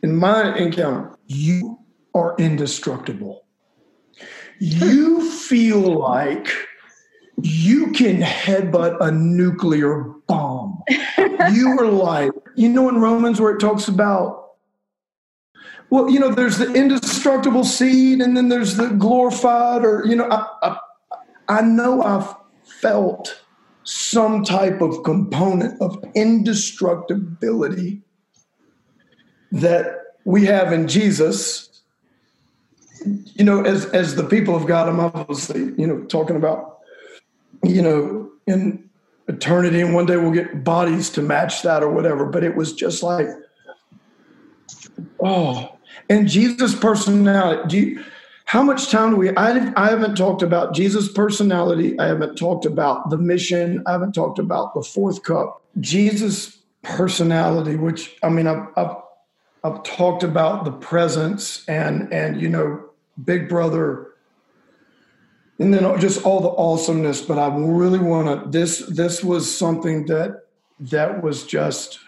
in 0.04 0.16
my 0.16 0.54
encounter, 0.58 1.16
you 1.28 1.78
are 2.14 2.36
indestructible. 2.38 3.46
You 4.60 5.30
feel 5.30 5.80
like 5.80 6.46
you 7.40 7.90
can 7.92 8.20
headbutt 8.20 9.00
a 9.00 9.10
nuclear 9.10 10.04
bomb. 10.26 10.82
you 11.52 11.74
are 11.80 11.86
like, 11.86 12.32
you 12.54 12.68
know, 12.68 12.90
in 12.90 13.00
Romans 13.00 13.40
where 13.40 13.54
it 13.54 13.60
talks 13.60 13.88
about, 13.88 14.50
well, 15.88 16.10
you 16.10 16.20
know, 16.20 16.34
there's 16.34 16.58
the 16.58 16.70
indestructible 16.74 17.64
seed 17.64 18.20
and 18.20 18.36
then 18.36 18.50
there's 18.50 18.76
the 18.76 18.90
glorified, 18.90 19.86
or, 19.86 20.04
you 20.06 20.16
know, 20.16 20.28
I, 20.28 20.46
I, 20.62 20.76
I 21.48 21.60
know 21.62 22.02
I've 22.02 22.34
felt 22.62 23.42
some 23.84 24.44
type 24.44 24.82
of 24.82 25.02
component 25.02 25.80
of 25.80 26.04
indestructibility 26.14 28.03
that 29.54 30.16
we 30.24 30.44
have 30.46 30.72
in 30.72 30.88
Jesus, 30.88 31.82
you 33.34 33.44
know, 33.44 33.62
as 33.62 33.86
as 33.86 34.16
the 34.16 34.24
people 34.24 34.56
of 34.56 34.66
God, 34.66 34.88
I'm 34.88 34.98
obviously, 34.98 35.72
you 35.78 35.86
know, 35.86 36.02
talking 36.04 36.36
about, 36.36 36.78
you 37.62 37.80
know, 37.80 38.30
in 38.46 38.90
eternity, 39.28 39.80
and 39.80 39.94
one 39.94 40.06
day 40.06 40.16
we'll 40.16 40.32
get 40.32 40.64
bodies 40.64 41.08
to 41.10 41.22
match 41.22 41.62
that 41.62 41.82
or 41.82 41.90
whatever. 41.90 42.26
But 42.26 42.42
it 42.42 42.56
was 42.56 42.72
just 42.72 43.02
like, 43.02 43.28
oh, 45.20 45.76
and 46.10 46.26
Jesus' 46.26 46.74
personality. 46.74 47.68
Do 47.68 47.78
you, 47.78 48.04
how 48.46 48.62
much 48.62 48.90
time 48.90 49.10
do 49.10 49.16
we? 49.16 49.36
I, 49.36 49.72
I 49.76 49.88
haven't 49.88 50.16
talked 50.16 50.42
about 50.42 50.74
Jesus' 50.74 51.10
personality. 51.10 51.98
I 52.00 52.06
haven't 52.06 52.36
talked 52.36 52.66
about 52.66 53.10
the 53.10 53.18
mission. 53.18 53.82
I 53.86 53.92
haven't 53.92 54.12
talked 54.14 54.38
about 54.38 54.74
the 54.74 54.82
fourth 54.82 55.22
cup. 55.22 55.62
Jesus' 55.80 56.58
personality, 56.82 57.76
which 57.76 58.16
I 58.22 58.28
mean, 58.28 58.46
I've, 58.46 58.66
I've 58.76 58.96
I've 59.64 59.82
talked 59.82 60.22
about 60.22 60.66
the 60.66 60.72
presence 60.72 61.64
and 61.66 62.12
and 62.12 62.40
you 62.40 62.50
know 62.50 62.90
Big 63.24 63.48
Brother, 63.48 64.12
and 65.58 65.72
then 65.72 65.98
just 65.98 66.22
all 66.24 66.40
the 66.40 66.50
awesomeness. 66.50 67.22
But 67.22 67.38
I 67.38 67.48
really 67.56 67.98
want 67.98 68.44
to. 68.44 68.50
This 68.50 68.80
this 68.80 69.24
was 69.24 69.52
something 69.52 70.04
that 70.06 70.42
that 70.80 71.22
was 71.22 71.44
just. 71.44 71.98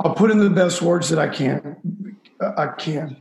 I'll 0.00 0.14
put 0.14 0.30
in 0.30 0.38
the 0.38 0.50
best 0.50 0.80
words 0.80 1.10
that 1.10 1.18
I 1.18 1.28
can. 1.28 2.16
I 2.40 2.68
can. 2.68 3.18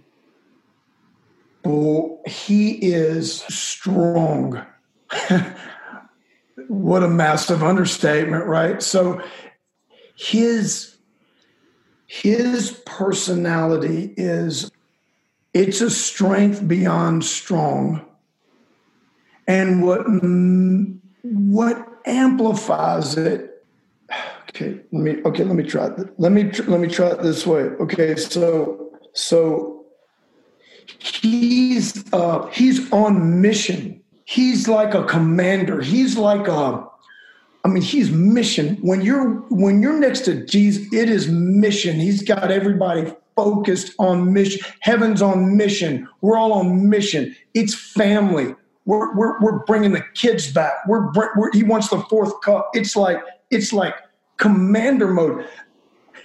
Oh, 1.66 2.22
he 2.26 2.72
is 2.74 3.42
strong. 3.44 4.66
what 6.68 7.04
a 7.04 7.08
massive 7.08 7.64
understatement, 7.64 8.46
right? 8.46 8.82
So 8.82 9.22
his 10.16 10.95
his 12.08 12.72
personality 12.86 14.14
is 14.18 14.72
it's 15.54 15.82
a 15.82 15.90
strength 15.90 16.68
beyond 16.68 17.24
strong. 17.24 18.06
And 19.48 19.84
what 19.84 20.04
what 21.24 21.88
amplifies 22.06 23.18
it 23.18 23.52
okay 24.50 24.80
let 24.92 25.02
me 25.02 25.24
okay 25.24 25.44
let 25.44 25.56
me 25.56 25.64
try 25.64 25.90
let 26.18 26.32
me 26.32 26.52
let 26.68 26.80
me 26.80 26.88
try 26.88 27.08
it 27.08 27.22
this 27.24 27.46
way. 27.48 27.62
Okay 27.62 28.16
so 28.16 28.92
so 29.14 29.86
he's 31.00 32.04
uh 32.14 32.46
he's 32.48 32.92
on 32.92 33.42
mission. 33.42 34.02
He's 34.26 34.68
like 34.68 34.94
a 34.94 35.04
commander. 35.04 35.82
He's 35.82 36.18
like 36.18 36.48
a 36.48 36.88
I 37.66 37.68
mean, 37.68 37.82
he's 37.82 38.12
mission. 38.12 38.78
When 38.82 39.02
you're 39.02 39.28
when 39.50 39.82
you're 39.82 40.00
next 40.00 40.22
to 40.26 40.46
Jesus, 40.46 40.86
it 40.94 41.10
is 41.10 41.28
mission. 41.28 42.00
He's 42.00 42.22
got 42.22 42.52
everybody 42.52 43.12
focused 43.36 43.94
on 43.98 44.32
mission. 44.32 44.62
Heaven's 44.82 45.20
on 45.20 45.58
mission. 45.58 46.08
We're 46.22 46.38
all 46.38 46.54
on 46.54 46.88
mission. 46.88 47.36
It's 47.56 47.74
family. 47.74 48.54
We're 48.86 49.16
we're, 49.16 49.42
we're 49.42 49.60
bringing 49.66 49.94
the 49.94 50.04
kids 50.14 50.54
back. 50.54 50.74
We're, 50.88 51.12
we're 51.14 51.52
he 51.54 51.64
wants 51.64 51.90
the 51.90 52.02
fourth 52.02 52.40
cup. 52.42 52.70
It's 52.76 52.96
like 52.96 53.18
it's 53.50 53.74
like 53.74 53.96
commander 54.38 55.08
mode. 55.08 55.48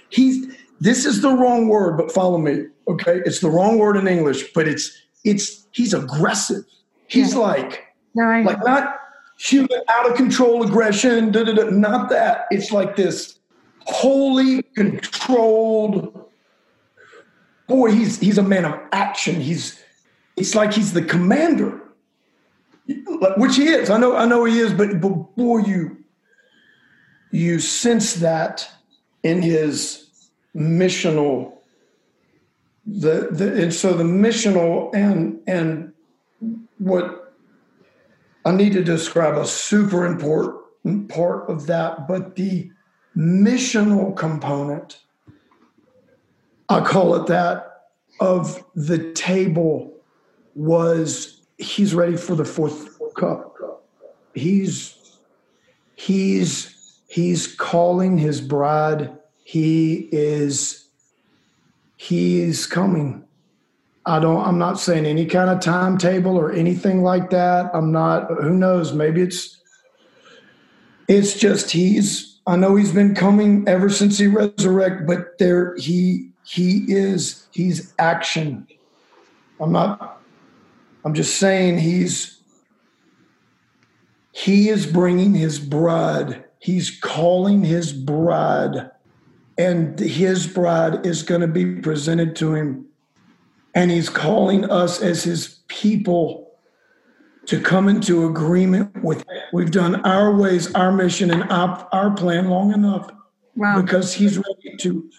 He's 0.09 0.55
this 0.79 1.05
is 1.05 1.23
the 1.23 1.31
wrong 1.31 1.69
word, 1.69 1.97
but 1.97 2.11
follow 2.11 2.37
me. 2.37 2.67
Okay, 2.87 3.19
it's 3.25 3.39
the 3.39 3.49
wrong 3.49 3.79
word 3.79 3.97
in 3.97 4.07
English, 4.07 4.53
but 4.53 4.67
it's 4.67 4.95
it's 5.23 5.67
he's 5.71 5.95
aggressive. 5.95 6.65
He's 7.07 7.33
yeah. 7.33 7.39
like 7.39 7.83
no, 8.13 8.43
like 8.45 8.63
not 8.63 8.99
human 9.41 9.81
out 9.89 10.09
of 10.09 10.15
control 10.15 10.63
aggression, 10.63 11.31
da, 11.31 11.43
da, 11.43 11.53
da. 11.53 11.69
not 11.71 12.09
that. 12.09 12.45
It's 12.51 12.71
like 12.71 12.95
this 12.95 13.39
wholly 13.85 14.61
controlled. 14.75 16.29
Boy, 17.67 17.91
he's 17.91 18.19
he's 18.19 18.37
a 18.37 18.43
man 18.43 18.65
of 18.65 18.79
action. 18.91 19.41
He's 19.41 19.81
it's 20.37 20.53
like 20.53 20.73
he's 20.73 20.93
the 20.93 21.01
commander, 21.01 21.81
which 23.37 23.55
he 23.55 23.67
is. 23.67 23.89
I 23.89 23.97
know 23.97 24.15
I 24.15 24.25
know 24.25 24.45
he 24.45 24.59
is, 24.59 24.73
but, 24.73 25.01
but 25.01 25.35
boy, 25.35 25.59
you 25.59 25.97
you 27.31 27.59
sense 27.59 28.15
that 28.15 28.69
in 29.23 29.41
his 29.41 30.07
missional 30.55 31.53
the, 32.85 33.29
the 33.31 33.61
and 33.61 33.73
so 33.73 33.93
the 33.93 34.03
missional 34.03 34.93
and 34.93 35.39
and 35.47 35.93
what 36.77 37.20
I 38.43 38.51
need 38.51 38.73
to 38.73 38.83
describe 38.83 39.37
a 39.37 39.45
super 39.45 40.05
important 40.05 41.09
part 41.09 41.49
of 41.49 41.67
that, 41.67 42.07
but 42.07 42.35
the 42.35 42.71
missional 43.15 44.15
component, 44.15 44.99
I 46.69 46.81
call 46.81 47.15
it 47.15 47.27
that, 47.27 47.67
of 48.19 48.63
the 48.75 49.11
table 49.13 49.93
was 50.55 51.41
he's 51.57 51.93
ready 51.93 52.17
for 52.17 52.35
the 52.35 52.45
fourth 52.45 52.97
cup. 53.15 53.57
He's 54.33 55.17
he's 55.95 57.01
he's 57.07 57.47
calling 57.55 58.17
his 58.17 58.41
bride. 58.41 59.17
He 59.43 60.09
is 60.11 60.87
he's 61.97 62.65
coming. 62.65 63.25
I 64.05 64.19
don't 64.19 64.43
I'm 64.43 64.57
not 64.57 64.79
saying 64.79 65.05
any 65.05 65.25
kind 65.25 65.49
of 65.49 65.59
timetable 65.59 66.37
or 66.37 66.51
anything 66.51 67.03
like 67.03 67.29
that. 67.29 67.69
I'm 67.73 67.91
not 67.91 68.31
who 68.41 68.51
knows, 68.55 68.93
maybe 68.93 69.21
it's 69.21 69.59
it's 71.07 71.37
just 71.37 71.71
he's 71.71 72.39
I 72.47 72.55
know 72.55 72.75
he's 72.75 72.93
been 72.93 73.13
coming 73.13 73.67
ever 73.67 73.89
since 73.89 74.17
he 74.17 74.27
resurrected, 74.27 75.05
but 75.05 75.37
there 75.37 75.75
he 75.75 76.29
he 76.43 76.85
is 76.87 77.47
he's 77.51 77.93
action. 77.99 78.67
I'm 79.59 79.71
not 79.71 80.19
I'm 81.05 81.13
just 81.13 81.37
saying 81.37 81.77
he's 81.79 82.41
he 84.31 84.69
is 84.69 84.87
bringing 84.87 85.35
his 85.35 85.59
bride. 85.59 86.43
He's 86.57 86.89
calling 86.99 87.63
his 87.63 87.93
bride 87.93 88.89
and 89.57 89.99
his 89.99 90.47
bride 90.47 91.05
is 91.05 91.21
going 91.21 91.41
to 91.41 91.47
be 91.47 91.75
presented 91.81 92.35
to 92.37 92.55
him 92.55 92.87
and 93.73 93.91
he's 93.91 94.09
calling 94.09 94.69
us 94.69 95.01
as 95.01 95.23
his 95.23 95.59
people 95.67 96.51
to 97.45 97.59
come 97.59 97.89
into 97.89 98.25
agreement 98.25 99.03
with 99.03 99.25
we've 99.51 99.71
done 99.71 99.95
our 100.05 100.35
ways 100.35 100.73
our 100.75 100.91
mission 100.91 101.31
and 101.31 101.43
our, 101.51 101.87
our 101.91 102.11
plan 102.11 102.49
long 102.49 102.73
enough 102.73 103.09
wow. 103.55 103.81
because 103.81 104.13
he's 104.13 104.37
ready 104.37 104.77
to 104.77 105.09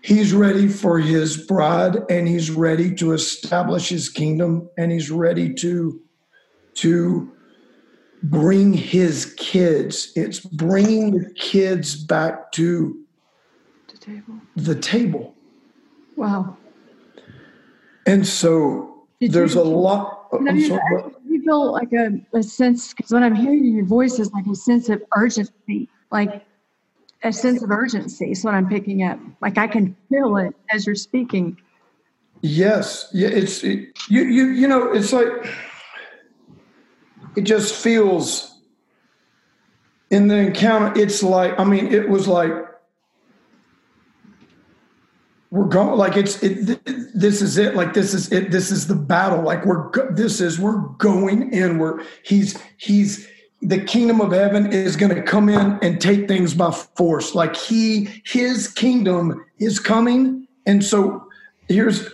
he's 0.00 0.32
ready 0.32 0.68
for 0.68 0.98
his 0.98 1.36
bride 1.36 1.96
and 2.08 2.28
he's 2.28 2.50
ready 2.50 2.94
to 2.94 3.12
establish 3.12 3.88
his 3.88 4.08
kingdom 4.08 4.68
and 4.78 4.92
he's 4.92 5.10
ready 5.10 5.52
to 5.52 6.00
to 6.74 7.32
bring 8.22 8.72
his 8.72 9.34
kids. 9.36 10.12
It's 10.14 10.40
bringing 10.40 11.18
the 11.18 11.30
kids 11.34 11.96
back 11.96 12.52
to 12.52 13.04
the 13.88 13.96
table. 13.96 14.34
the 14.56 14.74
table. 14.76 15.34
Wow 16.16 16.56
and 18.08 18.26
so 18.26 19.04
Did 19.20 19.32
there's 19.32 19.54
you, 19.54 19.62
a 19.62 19.64
lot 19.64 20.28
I'm 20.32 20.60
sorry, 20.60 20.80
you 21.26 21.42
feel 21.42 21.72
like 21.72 21.92
a, 21.92 22.20
a 22.34 22.42
sense 22.42 22.92
because 22.92 23.10
when 23.12 23.22
i'm 23.22 23.34
hearing 23.34 23.64
your 23.64 23.84
voice 23.84 24.18
is 24.18 24.32
like 24.32 24.46
a 24.46 24.54
sense 24.54 24.88
of 24.88 25.02
urgency 25.16 25.88
like 26.10 26.44
a 27.22 27.32
sense 27.32 27.62
of 27.62 27.70
urgency 27.70 28.30
is 28.30 28.44
what 28.44 28.54
I'm 28.54 28.68
picking 28.68 29.02
up. 29.02 29.18
Like 29.40 29.58
I 29.58 29.66
can 29.66 29.96
feel 30.08 30.36
it 30.36 30.54
as 30.70 30.86
you're 30.86 30.94
speaking. 30.94 31.58
Yes, 32.40 33.08
yeah, 33.12 33.28
it's 33.28 33.64
it, 33.64 33.98
you 34.08 34.22
you 34.22 34.46
you 34.48 34.68
know 34.68 34.92
it's 34.92 35.12
like 35.12 35.26
it 37.36 37.42
just 37.42 37.74
feels 37.74 38.60
in 40.10 40.28
the 40.28 40.36
encounter. 40.36 40.98
It's 40.98 41.22
like 41.22 41.58
I 41.58 41.64
mean 41.64 41.92
it 41.92 42.08
was 42.08 42.28
like 42.28 42.52
we're 45.50 45.66
going 45.66 45.96
like 45.96 46.16
it's 46.16 46.42
it, 46.42 46.80
this 47.14 47.40
is 47.40 47.56
it 47.56 47.74
like 47.74 47.94
this 47.94 48.12
is 48.12 48.30
it 48.32 48.50
this 48.50 48.70
is 48.70 48.86
the 48.86 48.94
battle 48.94 49.42
like 49.42 49.64
we're 49.64 49.90
this 50.10 50.40
is 50.40 50.58
we're 50.58 50.78
going 50.98 51.52
in 51.52 51.78
we're 51.78 52.04
he's 52.22 52.60
he's 52.76 53.26
the 53.60 53.80
kingdom 53.80 54.20
of 54.20 54.32
heaven 54.32 54.72
is 54.72 54.96
going 54.96 55.14
to 55.14 55.22
come 55.22 55.48
in 55.48 55.78
and 55.82 56.00
take 56.00 56.28
things 56.28 56.54
by 56.54 56.70
force. 56.70 57.34
Like 57.34 57.56
he, 57.56 58.08
his 58.24 58.68
kingdom 58.68 59.44
is 59.58 59.80
coming. 59.80 60.46
And 60.66 60.84
so 60.84 61.26
here's 61.68 62.08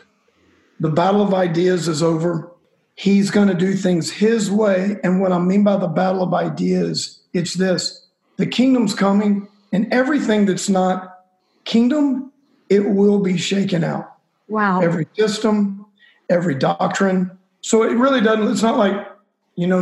the 0.80 0.88
battle 0.88 1.22
of 1.22 1.34
ideas 1.34 1.86
is 1.86 2.02
over. 2.02 2.50
He's 2.96 3.30
going 3.30 3.48
to 3.48 3.54
do 3.54 3.74
things 3.74 4.10
his 4.10 4.50
way. 4.50 4.96
And 5.02 5.20
what 5.20 5.32
I 5.32 5.38
mean 5.38 5.64
by 5.64 5.76
the 5.76 5.88
battle 5.88 6.22
of 6.22 6.32
ideas, 6.32 7.20
it's 7.32 7.54
this 7.54 8.06
the 8.36 8.46
kingdom's 8.46 8.94
coming, 8.94 9.46
and 9.72 9.92
everything 9.92 10.46
that's 10.46 10.68
not 10.68 11.20
kingdom, 11.64 12.32
it 12.68 12.80
will 12.80 13.18
be 13.18 13.36
shaken 13.36 13.84
out. 13.84 14.16
Wow. 14.48 14.80
Every 14.80 15.06
system, 15.16 15.86
every 16.28 16.54
doctrine. 16.54 17.30
So 17.60 17.82
it 17.82 17.94
really 17.94 18.20
doesn't, 18.20 18.50
it's 18.50 18.62
not 18.62 18.76
like, 18.76 19.08
you 19.56 19.66
know, 19.66 19.80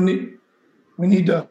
we 0.97 1.07
need 1.07 1.27
to 1.27 1.49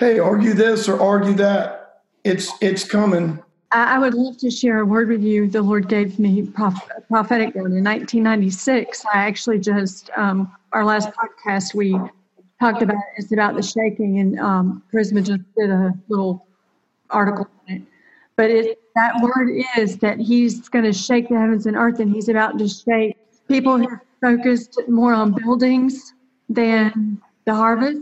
hey 0.00 0.18
argue 0.18 0.54
this 0.54 0.88
or 0.88 1.00
argue 1.00 1.34
that 1.34 2.02
it's 2.24 2.50
it's 2.60 2.84
coming 2.84 3.42
i 3.72 3.98
would 3.98 4.14
love 4.14 4.36
to 4.36 4.50
share 4.50 4.80
a 4.80 4.84
word 4.84 5.08
with 5.08 5.22
you 5.22 5.46
the 5.46 5.60
lord 5.60 5.88
gave 5.88 6.18
me 6.18 6.42
prophetic 6.42 7.54
word 7.54 7.72
in 7.72 7.84
1996 7.84 9.04
i 9.14 9.18
actually 9.18 9.58
just 9.58 10.10
um, 10.16 10.50
our 10.72 10.84
last 10.84 11.10
podcast 11.10 11.74
we 11.74 11.98
talked 12.58 12.82
about 12.82 12.96
it's 13.16 13.32
about 13.32 13.54
the 13.54 13.62
shaking 13.62 14.20
and 14.20 14.40
um, 14.40 14.82
charisma 14.92 15.24
just 15.24 15.42
did 15.56 15.70
a 15.70 15.92
little 16.08 16.46
article 17.10 17.46
on 17.68 17.76
it 17.76 17.82
but 18.40 18.50
it, 18.50 18.78
that 18.94 19.20
word 19.20 19.50
is 19.76 19.98
that 19.98 20.18
he's 20.18 20.66
going 20.70 20.86
to 20.86 20.94
shake 20.94 21.28
the 21.28 21.38
heavens 21.38 21.66
and 21.66 21.76
earth 21.76 22.00
and 22.00 22.10
he's 22.10 22.30
about 22.30 22.58
to 22.58 22.66
shake 22.66 23.14
people 23.48 23.76
who 23.76 23.86
are 23.86 24.02
focused 24.22 24.80
more 24.88 25.12
on 25.12 25.32
buildings 25.32 26.14
than 26.48 27.20
the 27.44 27.54
harvest 27.54 28.00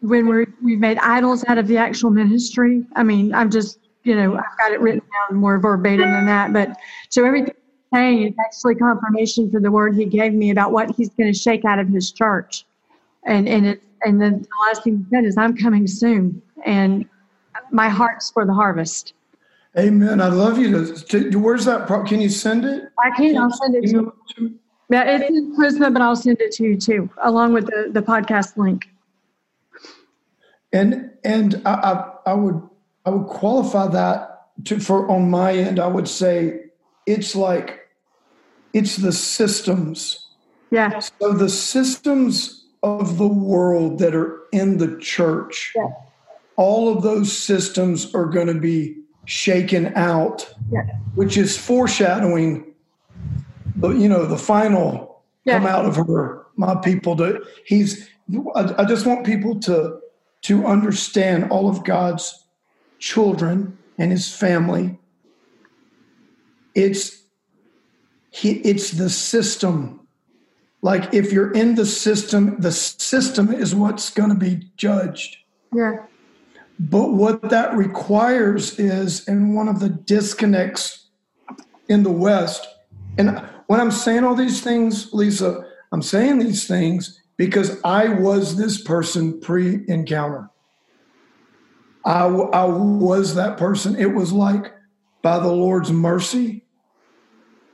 when 0.00 0.26
we're 0.26 0.44
we've 0.62 0.78
made 0.78 0.98
idols 0.98 1.42
out 1.48 1.56
of 1.56 1.66
the 1.68 1.78
actual 1.78 2.10
ministry. 2.10 2.84
I 2.96 3.02
mean, 3.02 3.32
I'm 3.32 3.50
just 3.50 3.78
you 4.04 4.14
know 4.14 4.36
I've 4.36 4.58
got 4.58 4.72
it 4.72 4.80
written 4.82 5.00
down 5.00 5.38
more 5.38 5.58
verbatim 5.58 6.12
than 6.12 6.26
that, 6.26 6.52
but 6.52 6.76
so 7.08 7.24
everything 7.24 7.54
saying 7.94 8.24
is 8.24 8.34
actually 8.38 8.74
confirmation 8.74 9.50
for 9.50 9.58
the 9.58 9.70
word 9.70 9.94
he 9.94 10.04
gave 10.04 10.34
me 10.34 10.50
about 10.50 10.70
what 10.70 10.94
he's 10.96 11.08
going 11.08 11.32
to 11.32 11.38
shake 11.38 11.64
out 11.64 11.78
of 11.78 11.88
his 11.88 12.12
church, 12.12 12.66
and 13.24 13.48
and 13.48 13.66
it 13.66 13.82
and 14.02 14.20
then 14.20 14.42
the 14.42 14.66
last 14.66 14.84
thing 14.84 14.98
he 14.98 15.16
said 15.16 15.24
is 15.24 15.38
I'm 15.38 15.56
coming 15.56 15.86
soon, 15.86 16.42
and 16.66 17.08
my 17.70 17.88
heart's 17.88 18.30
for 18.30 18.44
the 18.44 18.52
harvest. 18.52 19.14
Amen. 19.76 20.20
I'd 20.20 20.32
love 20.32 20.58
you 20.58 20.86
to. 20.86 21.30
to 21.30 21.38
where's 21.38 21.64
that? 21.64 21.86
Pro- 21.86 22.04
can 22.04 22.20
you 22.20 22.28
send 22.28 22.64
it? 22.64 22.84
I 23.02 23.10
can. 23.10 23.36
I'll 23.36 23.50
send 23.50 23.74
it 23.74 23.82
to 23.88 24.12
you. 24.36 24.58
Yeah, 24.90 25.04
it's 25.04 25.28
in 25.28 25.54
Charisma, 25.54 25.92
but 25.92 26.00
I'll 26.00 26.16
send 26.16 26.40
it 26.40 26.52
to 26.52 26.64
you 26.64 26.76
too, 26.76 27.10
along 27.22 27.52
with 27.52 27.66
the, 27.66 27.90
the 27.92 28.00
podcast 28.00 28.56
link. 28.56 28.88
And 30.72 31.10
and 31.24 31.60
I, 31.66 31.72
I, 31.72 32.30
I 32.30 32.34
would 32.34 32.62
I 33.04 33.10
would 33.10 33.26
qualify 33.26 33.88
that 33.88 34.46
to 34.64 34.80
for 34.80 35.10
on 35.10 35.30
my 35.30 35.52
end. 35.52 35.78
I 35.78 35.86
would 35.86 36.08
say 36.08 36.60
it's 37.06 37.34
like 37.36 37.88
it's 38.72 38.96
the 38.96 39.12
systems. 39.12 40.26
Yeah. 40.70 40.98
So 40.98 41.32
the 41.32 41.48
systems 41.48 42.66
of 42.82 43.18
the 43.18 43.28
world 43.28 43.98
that 43.98 44.14
are 44.14 44.40
in 44.52 44.78
the 44.78 44.98
church, 44.98 45.72
yeah. 45.74 45.88
all 46.56 46.94
of 46.94 47.02
those 47.02 47.36
systems 47.36 48.14
are 48.14 48.26
going 48.26 48.46
to 48.46 48.60
be 48.60 48.97
shaken 49.28 49.92
out, 49.94 50.54
yeah. 50.72 50.84
which 51.14 51.36
is 51.36 51.54
foreshadowing 51.56 52.64
the 53.76 53.90
you 53.90 54.08
know 54.08 54.24
the 54.24 54.38
final 54.38 55.22
yeah. 55.44 55.58
come 55.58 55.66
out 55.66 55.84
of 55.84 55.96
her, 55.96 56.46
my 56.56 56.74
people. 56.76 57.14
To 57.16 57.44
he's. 57.66 58.08
I, 58.54 58.74
I 58.78 58.84
just 58.84 59.06
want 59.06 59.26
people 59.26 59.60
to 59.60 60.00
to 60.42 60.66
understand 60.66 61.50
all 61.50 61.68
of 61.68 61.84
God's 61.84 62.46
children 62.98 63.76
and 63.98 64.10
his 64.10 64.34
family. 64.34 64.98
It's 66.74 67.22
he, 68.30 68.52
it's 68.60 68.92
the 68.92 69.10
system. 69.10 70.06
Like 70.80 71.12
if 71.12 71.32
you're 71.32 71.52
in 71.52 71.74
the 71.74 71.84
system, 71.86 72.60
the 72.60 72.72
system 72.72 73.52
is 73.52 73.74
what's 73.74 74.10
going 74.10 74.30
to 74.30 74.36
be 74.36 74.70
judged. 74.76 75.36
Yeah. 75.74 76.04
But 76.78 77.12
what 77.12 77.50
that 77.50 77.74
requires 77.74 78.78
is, 78.78 79.26
and 79.26 79.54
one 79.54 79.68
of 79.68 79.80
the 79.80 79.88
disconnects 79.88 81.08
in 81.88 82.04
the 82.04 82.12
West, 82.12 82.66
and 83.16 83.42
when 83.66 83.80
I'm 83.80 83.90
saying 83.90 84.24
all 84.24 84.36
these 84.36 84.62
things, 84.62 85.12
Lisa, 85.12 85.64
I'm 85.92 86.02
saying 86.02 86.38
these 86.38 86.66
things 86.66 87.20
because 87.36 87.80
I 87.82 88.08
was 88.08 88.56
this 88.56 88.80
person 88.80 89.40
pre 89.40 89.84
encounter. 89.88 90.50
I, 92.04 92.24
I 92.26 92.64
was 92.64 93.34
that 93.34 93.58
person. 93.58 93.96
It 93.96 94.14
was 94.14 94.32
like 94.32 94.72
by 95.22 95.38
the 95.38 95.52
Lord's 95.52 95.92
mercy. 95.92 96.64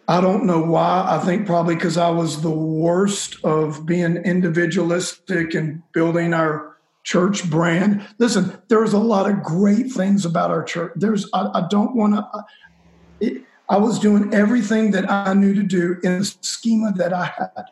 I 0.08 0.20
don't 0.20 0.44
know 0.44 0.60
why. 0.60 1.06
I 1.08 1.18
think 1.18 1.46
probably 1.46 1.76
because 1.76 1.96
I 1.96 2.10
was 2.10 2.42
the 2.42 2.50
worst 2.50 3.42
of 3.44 3.86
being 3.86 4.16
individualistic 4.16 5.54
and 5.54 5.82
building 5.92 6.34
our 6.34 6.73
church 7.04 7.48
brand. 7.48 8.06
Listen, 8.18 8.60
there's 8.68 8.92
a 8.92 8.98
lot 8.98 9.30
of 9.30 9.42
great 9.42 9.92
things 9.92 10.24
about 10.24 10.50
our 10.50 10.64
church. 10.64 10.92
There's, 10.96 11.28
I, 11.32 11.48
I 11.54 11.66
don't 11.70 11.94
want 11.94 12.14
to. 12.14 13.44
I 13.68 13.78
was 13.78 13.98
doing 13.98 14.34
everything 14.34 14.90
that 14.90 15.10
I 15.10 15.32
knew 15.32 15.54
to 15.54 15.62
do 15.62 15.96
in 16.02 16.18
the 16.18 16.24
schema 16.24 16.92
that 16.92 17.14
I 17.14 17.26
had 17.26 17.64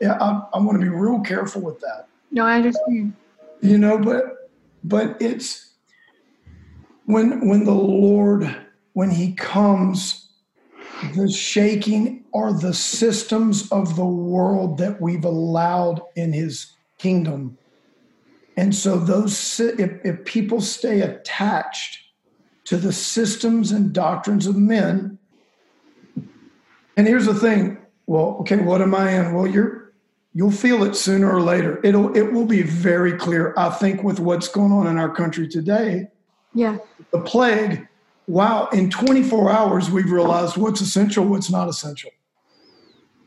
yeah, 0.00 0.18
I, 0.20 0.42
I 0.54 0.58
want 0.58 0.78
to 0.80 0.84
be 0.84 0.88
real 0.88 1.20
careful 1.20 1.62
with 1.62 1.80
that. 1.80 2.08
No, 2.30 2.44
I 2.44 2.56
understand. 2.56 3.14
You 3.62 3.78
know, 3.78 3.98
but 3.98 4.50
but 4.84 5.16
it's 5.20 5.72
when 7.04 7.48
when 7.48 7.64
the 7.64 7.72
Lord 7.72 8.56
when 8.92 9.10
He 9.10 9.32
comes, 9.32 10.28
the 11.14 11.30
shaking 11.30 12.24
are 12.34 12.52
the 12.52 12.74
systems 12.74 13.70
of 13.72 13.96
the 13.96 14.04
world 14.04 14.78
that 14.78 15.00
we've 15.00 15.24
allowed 15.24 16.02
in 16.16 16.32
his 16.32 16.72
kingdom. 16.98 17.56
And 18.56 18.74
so 18.74 18.98
those 18.98 19.60
if, 19.60 20.04
if 20.04 20.24
people 20.24 20.60
stay 20.60 21.02
attached 21.02 21.98
to 22.64 22.76
the 22.76 22.92
systems 22.92 23.70
and 23.70 23.92
doctrines 23.92 24.46
of 24.46 24.56
men, 24.56 25.18
and 26.96 27.06
here's 27.06 27.26
the 27.26 27.34
thing, 27.34 27.78
well, 28.06 28.38
okay, 28.40 28.56
what 28.56 28.80
am 28.80 28.94
I 28.94 29.12
in? 29.12 29.34
Well, 29.34 29.46
you're 29.46 29.92
you'll 30.32 30.50
feel 30.50 30.84
it 30.84 30.94
sooner 30.96 31.30
or 31.30 31.42
later. 31.42 31.80
It'll 31.84 32.16
it 32.16 32.32
will 32.32 32.46
be 32.46 32.62
very 32.62 33.12
clear, 33.12 33.54
I 33.56 33.70
think, 33.70 34.02
with 34.02 34.20
what's 34.20 34.48
going 34.48 34.72
on 34.72 34.86
in 34.86 34.96
our 34.96 35.14
country 35.14 35.48
today. 35.48 36.08
Yeah. 36.54 36.78
The 37.10 37.20
plague 37.20 37.86
wow, 38.26 38.68
in 38.72 38.90
24 38.90 39.50
hours, 39.50 39.90
we've 39.90 40.10
realized 40.10 40.56
what's 40.56 40.80
essential, 40.80 41.24
what's 41.24 41.50
not 41.50 41.68
essential. 41.68 42.10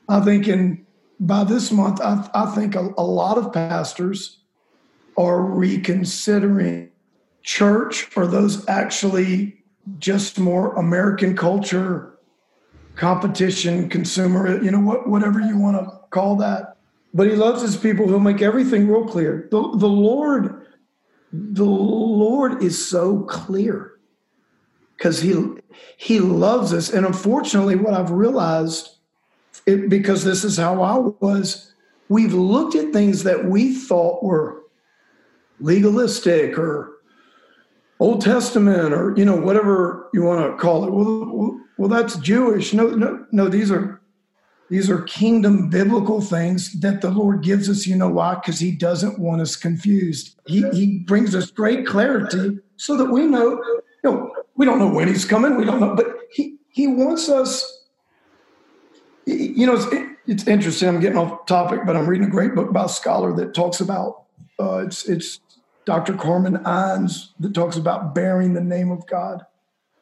I 0.07 0.21
think 0.21 0.47
in 0.47 0.85
by 1.19 1.43
this 1.43 1.71
month, 1.71 1.99
I, 2.01 2.27
I 2.33 2.47
think 2.55 2.75
a, 2.75 2.89
a 2.97 3.03
lot 3.03 3.37
of 3.37 3.51
pastors 3.51 4.38
are 5.19 5.41
reconsidering 5.41 6.89
church 7.43 8.07
or 8.15 8.25
those 8.25 8.67
actually 8.69 9.61
just 9.97 10.39
more 10.39 10.73
American 10.75 11.35
culture, 11.35 12.17
competition, 12.95 13.89
consumer, 13.89 14.63
you 14.63 14.71
know, 14.71 14.79
what, 14.79 15.09
whatever 15.09 15.41
you 15.41 15.57
want 15.57 15.77
to 15.77 15.99
call 16.09 16.37
that. 16.37 16.77
But 17.13 17.27
he 17.27 17.33
loves 17.33 17.61
his 17.61 17.75
people 17.75 18.07
He'll 18.07 18.19
make 18.19 18.41
everything 18.41 18.87
real 18.87 19.05
clear. 19.05 19.49
The, 19.51 19.57
the 19.75 19.89
Lord, 19.89 20.65
the 21.33 21.65
Lord 21.65 22.63
is 22.63 22.87
so 22.87 23.23
clear 23.23 23.99
because 24.95 25.21
he 25.21 25.35
he 25.97 26.19
loves 26.19 26.71
us. 26.71 26.91
And 26.91 27.05
unfortunately, 27.05 27.75
what 27.75 27.93
I've 27.93 28.11
realized, 28.11 28.89
it, 29.65 29.89
because 29.89 30.23
this 30.23 30.45
is 30.45 30.55
how 30.55 30.81
I 30.81 30.97
was, 31.19 31.73
we've 32.07 32.33
looked 32.33 32.75
at 32.75 32.93
things 32.93 33.23
that 33.23 33.45
we 33.45 33.73
thought 33.73 34.23
were 34.23 34.58
legalistic 35.59 36.57
or 36.57 36.97
Old 37.99 38.21
Testament 38.21 38.93
or 38.93 39.13
you 39.17 39.25
know 39.25 39.35
whatever 39.35 40.09
you 40.13 40.23
want 40.23 40.49
to 40.49 40.57
call 40.57 40.85
it. 40.85 40.91
Well, 40.91 41.59
well, 41.77 41.89
that's 41.89 42.17
Jewish. 42.17 42.73
No, 42.73 42.87
no, 42.87 43.25
no. 43.31 43.49
These 43.49 43.71
are 43.71 44.01
these 44.69 44.89
are 44.89 45.01
kingdom 45.03 45.69
biblical 45.69 46.21
things 46.21 46.79
that 46.79 47.01
the 47.01 47.09
Lord 47.09 47.43
gives 47.43 47.69
us. 47.69 47.85
You 47.85 47.95
know 47.95 48.09
why? 48.09 48.35
Because 48.35 48.59
He 48.59 48.71
doesn't 48.71 49.19
want 49.19 49.41
us 49.41 49.55
confused. 49.55 50.39
He 50.47 50.67
He 50.69 50.99
brings 50.99 51.35
us 51.35 51.51
great 51.51 51.85
clarity 51.85 52.59
so 52.77 52.95
that 52.97 53.05
we 53.05 53.25
know. 53.25 53.61
You 54.03 54.11
know, 54.11 54.31
we 54.55 54.65
don't 54.65 54.79
know 54.79 54.89
when 54.89 55.09
he's 55.09 55.25
coming. 55.25 55.57
We 55.57 55.65
don't 55.65 55.81
know, 55.81 55.95
but 55.95 56.07
he 56.31 56.57
he 56.69 56.87
wants 56.87 57.27
us. 57.27 57.65
You 59.25 59.67
know, 59.67 59.75
it's, 59.75 59.85
it's 60.25 60.47
interesting. 60.47 60.87
I'm 60.87 60.99
getting 60.99 61.17
off 61.17 61.45
topic, 61.45 61.81
but 61.85 61.95
I'm 61.95 62.07
reading 62.07 62.27
a 62.27 62.31
great 62.31 62.55
book 62.55 62.71
by 62.71 62.85
a 62.85 62.89
scholar 62.89 63.33
that 63.33 63.53
talks 63.53 63.81
about 63.81 64.23
uh, 64.59 64.77
it's 64.85 65.07
it's 65.07 65.39
Dr. 65.89 66.13
Carmen 66.13 66.57
Imes 66.57 67.29
that 67.39 67.55
talks 67.55 67.75
about 67.75 68.13
bearing 68.13 68.53
the 68.53 68.61
name 68.61 68.91
of 68.91 69.07
God, 69.07 69.43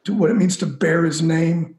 to 0.04 0.12
what 0.12 0.30
it 0.30 0.34
means 0.34 0.58
to 0.58 0.66
bear 0.66 1.02
His 1.04 1.22
name, 1.22 1.76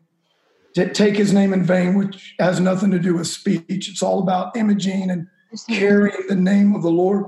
to 0.74 0.92
take 0.92 1.16
His 1.16 1.32
name 1.32 1.54
in 1.54 1.64
vain, 1.64 1.94
which 1.94 2.34
has 2.40 2.60
nothing 2.60 2.90
to 2.90 2.98
do 2.98 3.14
with 3.14 3.28
speech. 3.28 3.64
It's 3.70 4.02
all 4.02 4.20
about 4.20 4.58
imaging 4.58 5.12
and 5.12 5.28
carrying 5.70 6.26
the 6.28 6.36
name 6.36 6.76
of 6.76 6.82
the 6.82 6.90
Lord. 6.90 7.26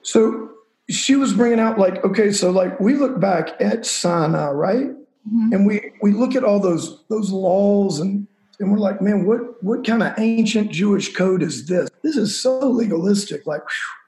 So 0.00 0.50
she 0.88 1.14
was 1.14 1.34
bringing 1.34 1.60
out 1.60 1.78
like 1.78 2.04
okay 2.04 2.32
so 2.32 2.50
like 2.50 2.80
we 2.80 2.94
look 2.94 3.20
back 3.20 3.50
at 3.60 3.86
sinai 3.86 4.50
right 4.50 4.88
mm-hmm. 4.88 5.52
and 5.52 5.64
we 5.64 5.92
we 6.02 6.10
look 6.10 6.34
at 6.34 6.42
all 6.42 6.58
those 6.58 7.04
those 7.08 7.30
laws 7.30 8.00
and 8.00 8.26
and 8.58 8.72
we're 8.72 8.78
like 8.78 9.00
man 9.00 9.24
what 9.24 9.62
what 9.62 9.86
kind 9.86 10.02
of 10.02 10.12
ancient 10.18 10.72
jewish 10.72 11.14
code 11.14 11.44
is 11.44 11.66
this 11.66 11.88
this 12.02 12.16
is 12.16 12.40
so 12.40 12.58
legalistic 12.58 13.46
like 13.46 13.62
whew, 13.62 13.99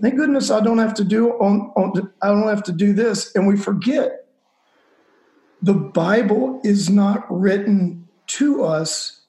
thank 0.00 0.16
goodness 0.16 0.50
i 0.50 0.60
don't 0.60 0.78
have 0.78 0.94
to 0.94 1.04
do 1.04 1.30
on, 1.32 1.72
on 1.76 2.12
i 2.22 2.28
don't 2.28 2.48
have 2.48 2.62
to 2.62 2.72
do 2.72 2.92
this 2.92 3.34
and 3.34 3.46
we 3.46 3.56
forget 3.56 4.26
the 5.62 5.74
bible 5.74 6.60
is 6.64 6.90
not 6.90 7.24
written 7.30 8.06
to 8.26 8.64
us 8.64 9.22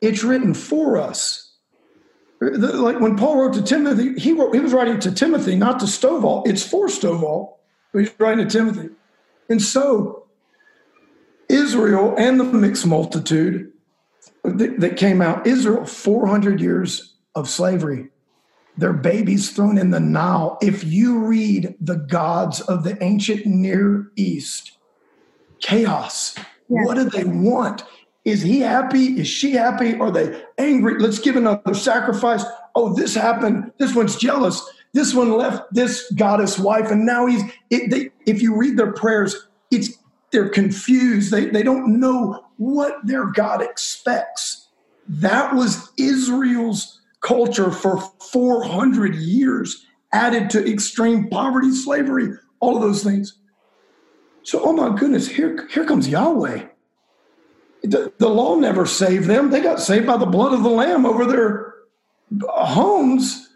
it's 0.00 0.22
written 0.22 0.54
for 0.54 0.96
us 0.96 1.48
like 2.40 3.00
when 3.00 3.16
Paul 3.16 3.40
wrote 3.40 3.54
to 3.54 3.62
Timothy, 3.62 4.18
he 4.18 4.32
wrote, 4.32 4.54
he 4.54 4.60
was 4.60 4.72
writing 4.72 5.00
to 5.00 5.12
Timothy, 5.12 5.56
not 5.56 5.80
to 5.80 5.86
Stovall. 5.86 6.46
It's 6.46 6.62
for 6.62 6.86
Stovall, 6.86 7.54
but 7.92 8.00
he's 8.00 8.10
writing 8.18 8.46
to 8.46 8.58
Timothy. 8.58 8.90
And 9.48 9.60
so 9.60 10.26
Israel 11.48 12.14
and 12.16 12.38
the 12.38 12.44
mixed 12.44 12.86
multitude 12.86 13.72
that, 14.44 14.96
came 14.96 15.20
out, 15.20 15.46
Israel, 15.46 15.84
400 15.84 16.60
years 16.60 17.14
of 17.34 17.48
slavery, 17.48 18.08
their 18.78 18.92
babies 18.92 19.50
thrown 19.50 19.76
in 19.76 19.90
the 19.90 20.00
Nile. 20.00 20.56
If 20.62 20.84
you 20.84 21.18
read 21.18 21.74
the 21.80 21.96
gods 21.96 22.60
of 22.62 22.84
the 22.84 23.02
ancient 23.02 23.44
Near 23.44 24.10
East, 24.16 24.78
chaos. 25.60 26.34
Yeah. 26.68 26.84
What 26.84 26.94
do 26.94 27.04
they 27.10 27.24
want? 27.24 27.82
Is 28.24 28.42
he 28.42 28.60
happy? 28.60 29.18
Is 29.20 29.26
she 29.26 29.52
happy? 29.52 29.98
Are 29.98 30.10
they 30.10 30.42
angry? 30.58 30.98
Let's 30.98 31.18
give 31.18 31.36
another 31.36 31.74
sacrifice. 31.74 32.44
Oh, 32.74 32.94
this 32.94 33.14
happened. 33.14 33.72
This 33.78 33.94
one's 33.94 34.16
jealous. 34.16 34.62
This 34.92 35.14
one 35.14 35.32
left 35.32 35.72
this 35.72 36.10
goddess 36.12 36.58
wife, 36.58 36.90
and 36.90 37.04
now 37.04 37.26
he's. 37.26 37.42
It, 37.70 37.90
they, 37.90 38.10
if 38.26 38.40
you 38.40 38.56
read 38.56 38.76
their 38.76 38.92
prayers, 38.92 39.48
it's 39.70 39.98
they're 40.30 40.48
confused. 40.48 41.30
They 41.30 41.46
they 41.46 41.62
don't 41.62 41.98
know 41.98 42.44
what 42.58 42.94
their 43.06 43.26
God 43.26 43.62
expects. 43.62 44.68
That 45.08 45.54
was 45.54 45.90
Israel's 45.96 46.97
culture 47.20 47.70
for 47.70 48.00
400 48.32 49.14
years, 49.14 49.86
added 50.12 50.50
to 50.50 50.70
extreme 50.70 51.28
poverty, 51.28 51.72
slavery, 51.72 52.30
all 52.60 52.76
of 52.76 52.82
those 52.82 53.02
things. 53.02 53.38
So, 54.42 54.62
oh 54.64 54.72
my 54.72 54.96
goodness, 54.96 55.28
here, 55.28 55.68
here 55.68 55.84
comes 55.84 56.08
Yahweh 56.08 56.66
the, 57.82 58.12
the 58.18 58.28
law 58.28 58.56
never 58.56 58.86
saved 58.86 59.26
them. 59.26 59.50
They 59.50 59.60
got 59.60 59.80
saved 59.80 60.06
by 60.06 60.16
the 60.16 60.26
blood 60.26 60.52
of 60.52 60.62
the 60.62 60.68
lamb 60.68 61.06
over 61.06 61.24
their 61.24 61.74
homes 62.48 63.48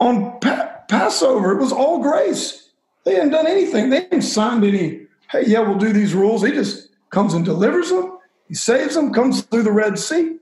on 0.00 0.38
pa- 0.40 0.82
Passover. 0.88 1.52
It 1.52 1.60
was 1.60 1.72
all 1.72 2.02
grace. 2.02 2.70
They 3.04 3.14
hadn't 3.14 3.30
done 3.30 3.46
anything. 3.46 3.90
They 3.90 4.02
hadn't 4.02 4.22
signed 4.22 4.64
any, 4.64 5.06
hey, 5.30 5.44
yeah, 5.46 5.60
we'll 5.60 5.78
do 5.78 5.92
these 5.92 6.14
rules. 6.14 6.42
He 6.42 6.50
just 6.50 6.88
comes 7.10 7.34
and 7.34 7.44
delivers 7.44 7.90
them. 7.90 8.18
He 8.48 8.54
saves 8.54 8.94
them, 8.94 9.12
comes 9.12 9.42
through 9.42 9.62
the 9.62 9.72
Red 9.72 9.98
Sea. 9.98 10.36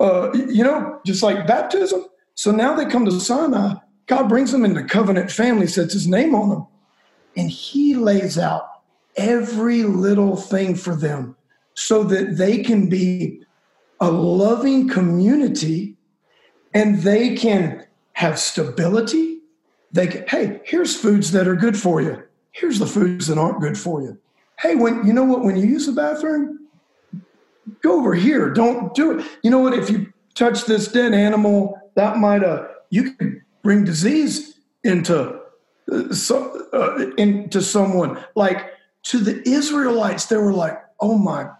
Uh, 0.00 0.30
you 0.32 0.62
know, 0.62 1.00
just 1.04 1.22
like 1.22 1.46
baptism. 1.46 2.06
So 2.34 2.50
now 2.52 2.74
they 2.74 2.86
come 2.86 3.04
to 3.04 3.20
Sinai. 3.20 3.74
God 4.06 4.28
brings 4.28 4.52
them 4.52 4.64
into 4.64 4.84
covenant 4.84 5.30
family, 5.30 5.66
sets 5.66 5.92
his 5.92 6.06
name 6.06 6.34
on 6.34 6.50
them, 6.50 6.66
and 7.36 7.50
he 7.50 7.94
lays 7.94 8.38
out 8.38 8.68
every 9.16 9.82
little 9.82 10.36
thing 10.36 10.74
for 10.74 10.94
them 10.94 11.36
so 11.74 12.04
that 12.04 12.36
they 12.36 12.62
can 12.62 12.88
be 12.88 13.42
a 14.00 14.10
loving 14.10 14.88
community 14.88 15.96
and 16.74 17.00
they 17.02 17.34
can 17.34 17.84
have 18.12 18.38
stability. 18.38 19.40
They 19.92 20.06
can, 20.06 20.24
hey, 20.28 20.60
here's 20.64 20.96
foods 20.96 21.32
that 21.32 21.48
are 21.48 21.56
good 21.56 21.76
for 21.76 22.00
you. 22.00 22.22
Here's 22.52 22.78
the 22.78 22.86
foods 22.86 23.26
that 23.26 23.38
aren't 23.38 23.60
good 23.60 23.76
for 23.76 24.02
you. 24.02 24.18
Hey, 24.58 24.74
when 24.74 25.06
you 25.06 25.12
know 25.12 25.24
what, 25.24 25.44
when 25.44 25.56
you 25.56 25.66
use 25.66 25.86
the 25.86 25.92
bathroom, 25.92 26.67
go 27.82 27.98
over 27.98 28.14
here. 28.14 28.50
Don't 28.50 28.94
do 28.94 29.18
it. 29.18 29.26
You 29.42 29.50
know 29.50 29.60
what? 29.60 29.74
If 29.74 29.90
you 29.90 30.12
touch 30.34 30.64
this 30.64 30.88
dead 30.88 31.14
animal, 31.14 31.80
that 31.94 32.18
might 32.18 32.44
uh 32.44 32.66
you 32.90 33.12
could 33.12 33.42
bring 33.62 33.84
disease 33.84 34.58
into 34.84 35.40
uh, 35.90 36.12
so, 36.12 36.66
uh, 36.72 37.10
into 37.16 37.62
someone. 37.62 38.22
Like 38.34 38.72
to 39.04 39.18
the 39.18 39.46
Israelites, 39.48 40.26
they 40.26 40.36
were 40.36 40.52
like, 40.52 40.78
"Oh 41.00 41.18
my 41.18 41.50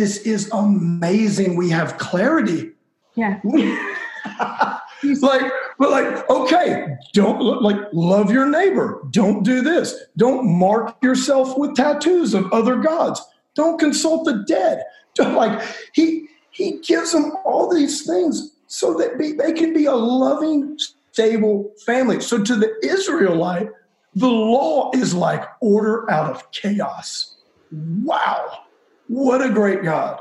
this 0.00 0.18
is 0.18 0.50
amazing. 0.52 1.56
We 1.56 1.70
have 1.70 1.98
clarity. 1.98 2.70
Yeah. 3.14 3.40
like, 3.44 5.52
but 5.78 5.90
like, 5.90 6.30
okay, 6.30 6.96
don't 7.12 7.62
like 7.62 7.76
love 7.92 8.30
your 8.30 8.46
neighbor. 8.46 9.02
Don't 9.10 9.42
do 9.42 9.62
this. 9.62 9.94
Don't 10.16 10.46
mark 10.46 10.96
yourself 11.02 11.58
with 11.58 11.74
tattoos 11.74 12.34
of 12.34 12.50
other 12.52 12.76
gods. 12.76 13.20
Don't 13.54 13.78
consult 13.78 14.24
the 14.24 14.44
dead. 14.46 14.84
Like 15.34 15.60
he 15.92 16.28
he 16.50 16.78
gives 16.80 17.12
them 17.12 17.32
all 17.44 17.72
these 17.72 18.06
things 18.06 18.52
so 18.66 18.94
that 18.94 19.18
be, 19.18 19.32
they 19.32 19.52
can 19.52 19.74
be 19.74 19.86
a 19.86 19.94
loving, 19.94 20.78
stable 21.10 21.72
family. 21.84 22.20
So 22.20 22.42
to 22.42 22.54
the 22.54 22.72
Israelite, 22.82 23.70
the 24.14 24.28
law 24.28 24.90
is 24.94 25.14
like 25.14 25.42
order 25.60 26.10
out 26.10 26.30
of 26.30 26.50
chaos. 26.52 27.36
Wow. 27.72 28.64
What 29.08 29.42
a 29.42 29.50
great 29.50 29.82
God. 29.82 30.20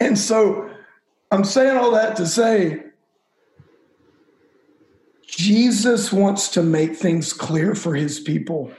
And 0.00 0.18
so 0.18 0.70
I'm 1.30 1.44
saying 1.44 1.76
all 1.76 1.92
that 1.92 2.16
to 2.16 2.26
say 2.26 2.82
Jesus 5.26 6.12
wants 6.12 6.48
to 6.50 6.62
make 6.62 6.96
things 6.96 7.32
clear 7.32 7.74
for 7.74 7.94
his 7.94 8.20
people. 8.20 8.72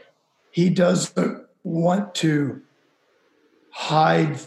He 0.52 0.70
doesn't 0.70 1.46
want 1.64 2.16
to 2.16 2.62
hide 3.72 4.40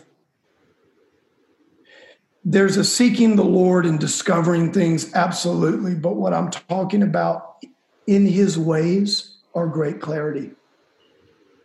there's 2.50 2.78
a 2.78 2.84
seeking 2.84 3.36
the 3.36 3.44
Lord 3.44 3.84
and 3.84 4.00
discovering 4.00 4.72
things, 4.72 5.14
absolutely. 5.14 5.94
But 5.94 6.16
what 6.16 6.32
I'm 6.32 6.50
talking 6.50 7.02
about 7.02 7.62
in 8.06 8.24
his 8.24 8.58
ways 8.58 9.36
are 9.54 9.66
great 9.66 10.00
clarity. 10.00 10.52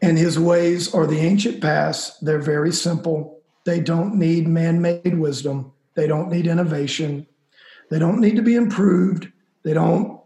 And 0.01 0.17
his 0.17 0.37
ways 0.37 0.93
are 0.93 1.07
the 1.07 1.19
ancient 1.19 1.61
past. 1.61 2.25
They're 2.25 2.37
very 2.37 2.73
simple. 2.73 3.39
They 3.63 3.79
don't 3.79 4.15
need 4.15 4.45
man 4.45 4.81
made 4.81 5.17
wisdom, 5.17 5.71
they 5.95 6.05
don't 6.05 6.29
need 6.29 6.47
innovation, 6.47 7.27
they 7.89 7.97
don't 7.97 8.19
need 8.19 8.35
to 8.35 8.41
be 8.41 8.55
improved. 8.55 9.31
They 9.63 9.73
don't, 9.73 10.19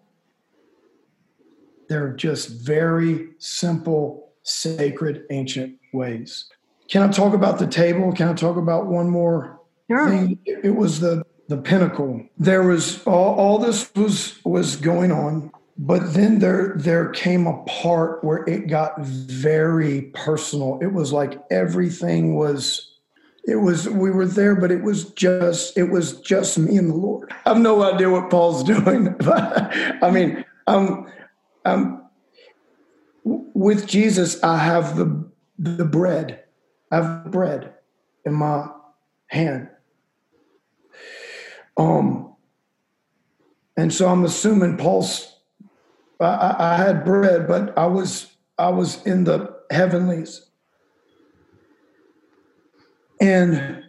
they're 1.87 2.13
just 2.13 2.49
very 2.49 3.27
simple, 3.37 4.31
sacred, 4.41 5.25
ancient 5.29 5.77
ways. 5.93 6.49
Can 6.89 7.03
I 7.03 7.11
talk 7.11 7.35
about 7.35 7.59
the 7.59 7.67
table? 7.67 8.11
Can 8.11 8.29
I 8.29 8.33
talk 8.33 8.57
about 8.57 8.87
one 8.87 9.11
more 9.11 9.56
sure. 9.89 10.09
thing? 10.09 10.39
It 10.45 10.75
was 10.75 10.99
the 10.99 11.23
the 11.47 11.57
pinnacle. 11.57 12.25
There 12.37 12.63
was 12.63 13.03
all, 13.05 13.35
all 13.35 13.59
this 13.59 13.93
was 13.95 14.39
was 14.43 14.75
going 14.75 15.11
on, 15.11 15.51
but 15.77 16.13
then 16.13 16.39
there 16.39 16.73
there 16.75 17.09
came 17.09 17.47
a 17.47 17.63
part 17.63 18.23
where 18.23 18.43
it 18.47 18.67
got 18.67 18.99
very 18.99 20.11
personal. 20.13 20.79
It 20.81 20.93
was 20.93 21.13
like 21.13 21.39
everything 21.49 22.35
was 22.35 22.87
it 23.47 23.55
was 23.55 23.87
we 23.89 24.11
were 24.11 24.27
there 24.27 24.55
but 24.55 24.71
it 24.71 24.83
was 24.83 25.05
just 25.13 25.75
it 25.77 25.85
was 25.85 26.19
just 26.21 26.59
me 26.59 26.75
and 26.75 26.89
the 26.89 26.93
lord 26.93 27.33
i 27.45 27.49
have 27.49 27.57
no 27.57 27.81
idea 27.81 28.09
what 28.09 28.29
paul's 28.29 28.63
doing 28.75 29.15
but 29.19 29.73
i 30.03 30.11
mean 30.11 30.43
um 30.67 31.07
um 31.65 32.03
with 33.23 33.87
jesus 33.87 34.43
i 34.43 34.57
have 34.57 34.97
the 34.97 35.31
the 35.57 35.85
bread 35.85 36.43
i 36.91 36.97
have 36.97 37.31
bread 37.31 37.73
in 38.25 38.33
my 38.33 38.67
hand 39.27 39.69
um 41.77 42.33
and 43.75 43.93
so 43.93 44.07
i'm 44.07 44.25
assuming 44.25 44.77
paul's 44.77 45.35
I, 46.19 46.55
I 46.57 46.77
had 46.77 47.05
bread 47.05 47.47
but 47.47 47.77
i 47.77 47.85
was 47.85 48.35
i 48.57 48.69
was 48.69 49.05
in 49.05 49.23
the 49.23 49.57
heavenlies. 49.69 50.45
And 53.19 53.83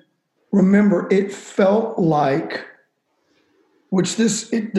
remember, 0.53 1.07
it 1.11 1.33
felt 1.33 1.99
like, 1.99 2.65
which 3.91 4.17
this, 4.17 4.53
it, 4.53 4.75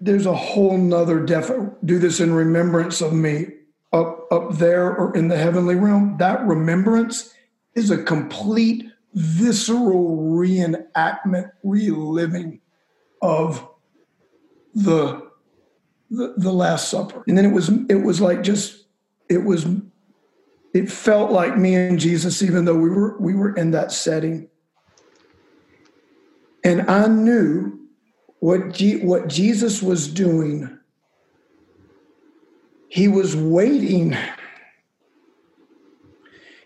there's 0.00 0.26
a 0.26 0.34
whole 0.34 0.76
nother 0.76 1.24
def 1.24 1.50
do 1.84 1.98
this 1.98 2.20
in 2.20 2.32
remembrance 2.32 3.00
of 3.00 3.12
me 3.12 3.46
up 3.92 4.26
up 4.32 4.52
there 4.52 4.94
or 4.94 5.14
in 5.16 5.28
the 5.28 5.36
heavenly 5.36 5.74
realm. 5.74 6.16
That 6.18 6.46
remembrance 6.46 7.34
is 7.74 7.90
a 7.90 8.02
complete 8.02 8.84
visceral 9.14 10.16
reenactment 10.18 11.50
reliving 11.64 12.60
of 13.22 13.68
the, 14.74 15.28
the 16.10 16.34
the 16.36 16.52
last 16.52 16.88
supper 16.88 17.24
and 17.26 17.36
then 17.36 17.44
it 17.44 17.52
was 17.52 17.70
it 17.88 17.96
was 17.96 18.20
like 18.20 18.42
just 18.42 18.86
it 19.28 19.44
was 19.44 19.66
it 20.72 20.90
felt 20.90 21.32
like 21.32 21.56
me 21.56 21.74
and 21.74 21.98
Jesus, 21.98 22.42
even 22.42 22.64
though 22.64 22.76
we 22.76 22.90
were 22.90 23.18
we 23.18 23.34
were 23.34 23.54
in 23.54 23.72
that 23.72 23.90
setting. 23.92 24.48
And 26.62 26.88
I 26.88 27.06
knew 27.08 27.78
what 28.38 28.80
what 29.02 29.28
Jesus 29.28 29.82
was 29.82 30.06
doing. 30.06 30.78
He 32.88 33.08
was 33.08 33.34
waiting. 33.34 34.16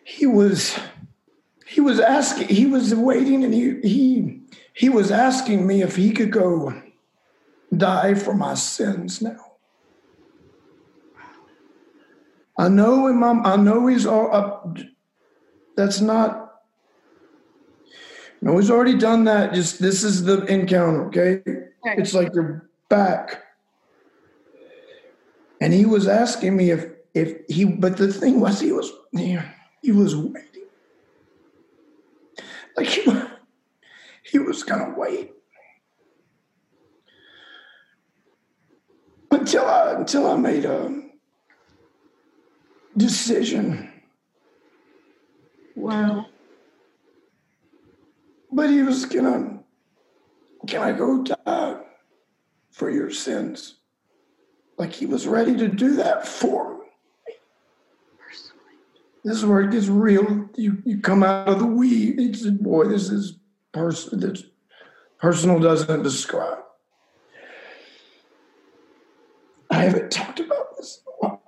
He 0.04 0.26
was 0.26 0.78
he 1.74 1.80
was 1.80 1.98
asking. 1.98 2.46
He 2.46 2.66
was 2.66 2.94
waiting, 2.94 3.42
and 3.42 3.52
he 3.52 3.80
he 3.80 4.40
he 4.74 4.88
was 4.88 5.10
asking 5.10 5.66
me 5.66 5.82
if 5.82 5.96
he 5.96 6.12
could 6.12 6.30
go 6.30 6.72
die 7.76 8.14
for 8.14 8.32
my 8.32 8.54
sins 8.54 9.20
now. 9.20 9.56
I 12.56 12.68
know 12.68 13.08
him. 13.08 13.24
I 13.24 13.56
know 13.56 13.88
he's 13.88 14.06
all 14.06 14.32
up. 14.32 14.78
That's 15.76 16.00
not. 16.00 16.62
No, 18.40 18.56
he's 18.58 18.70
already 18.70 18.96
done 18.96 19.24
that. 19.24 19.52
Just 19.52 19.82
this 19.82 20.04
is 20.04 20.22
the 20.22 20.44
encounter. 20.44 21.06
Okay, 21.06 21.40
okay. 21.40 21.68
it's 21.82 22.14
like 22.14 22.32
you're 22.34 22.70
back. 22.88 23.42
And 25.60 25.72
he 25.72 25.86
was 25.86 26.06
asking 26.06 26.56
me 26.56 26.70
if 26.70 26.86
if 27.14 27.36
he, 27.48 27.64
but 27.64 27.96
the 27.96 28.12
thing 28.12 28.38
was, 28.38 28.60
he 28.60 28.70
was 28.70 28.92
he, 29.10 29.36
he 29.82 29.90
was 29.90 30.14
waiting. 30.14 30.53
Like 32.76 32.86
he, 32.86 33.04
he 34.24 34.38
was 34.38 34.62
gonna 34.62 34.94
wait 34.96 35.32
until 39.30 39.66
I 39.66 39.92
until 39.92 40.26
I 40.26 40.36
made 40.36 40.64
a 40.64 41.02
decision. 42.96 43.90
Wow. 45.76 46.26
But 48.52 48.70
he 48.70 48.82
was 48.82 49.04
gonna, 49.04 49.60
can 50.66 50.80
I 50.80 50.92
go 50.92 51.24
die 51.24 51.80
for 52.70 52.88
your 52.88 53.10
sins? 53.10 53.80
Like 54.78 54.92
he 54.92 55.06
was 55.06 55.26
ready 55.26 55.56
to 55.56 55.68
do 55.68 55.96
that 55.96 56.26
for 56.26 56.78
me. 56.78 56.83
This 59.24 59.38
is 59.38 59.46
where 59.46 59.62
it 59.62 59.70
gets 59.70 59.88
real. 59.88 60.48
You 60.56 60.82
you 60.84 61.00
come 61.00 61.22
out 61.22 61.48
of 61.48 61.58
the 61.58 61.66
we. 61.66 62.10
It's 62.18 62.46
boy, 62.46 62.88
this 62.88 63.08
is. 63.08 63.38
This 64.12 64.44
personal 65.18 65.58
doesn't 65.58 66.04
describe. 66.04 66.58
I 69.68 69.74
haven't 69.78 70.12
talked 70.12 70.38
about 70.38 70.76
this. 70.76 71.00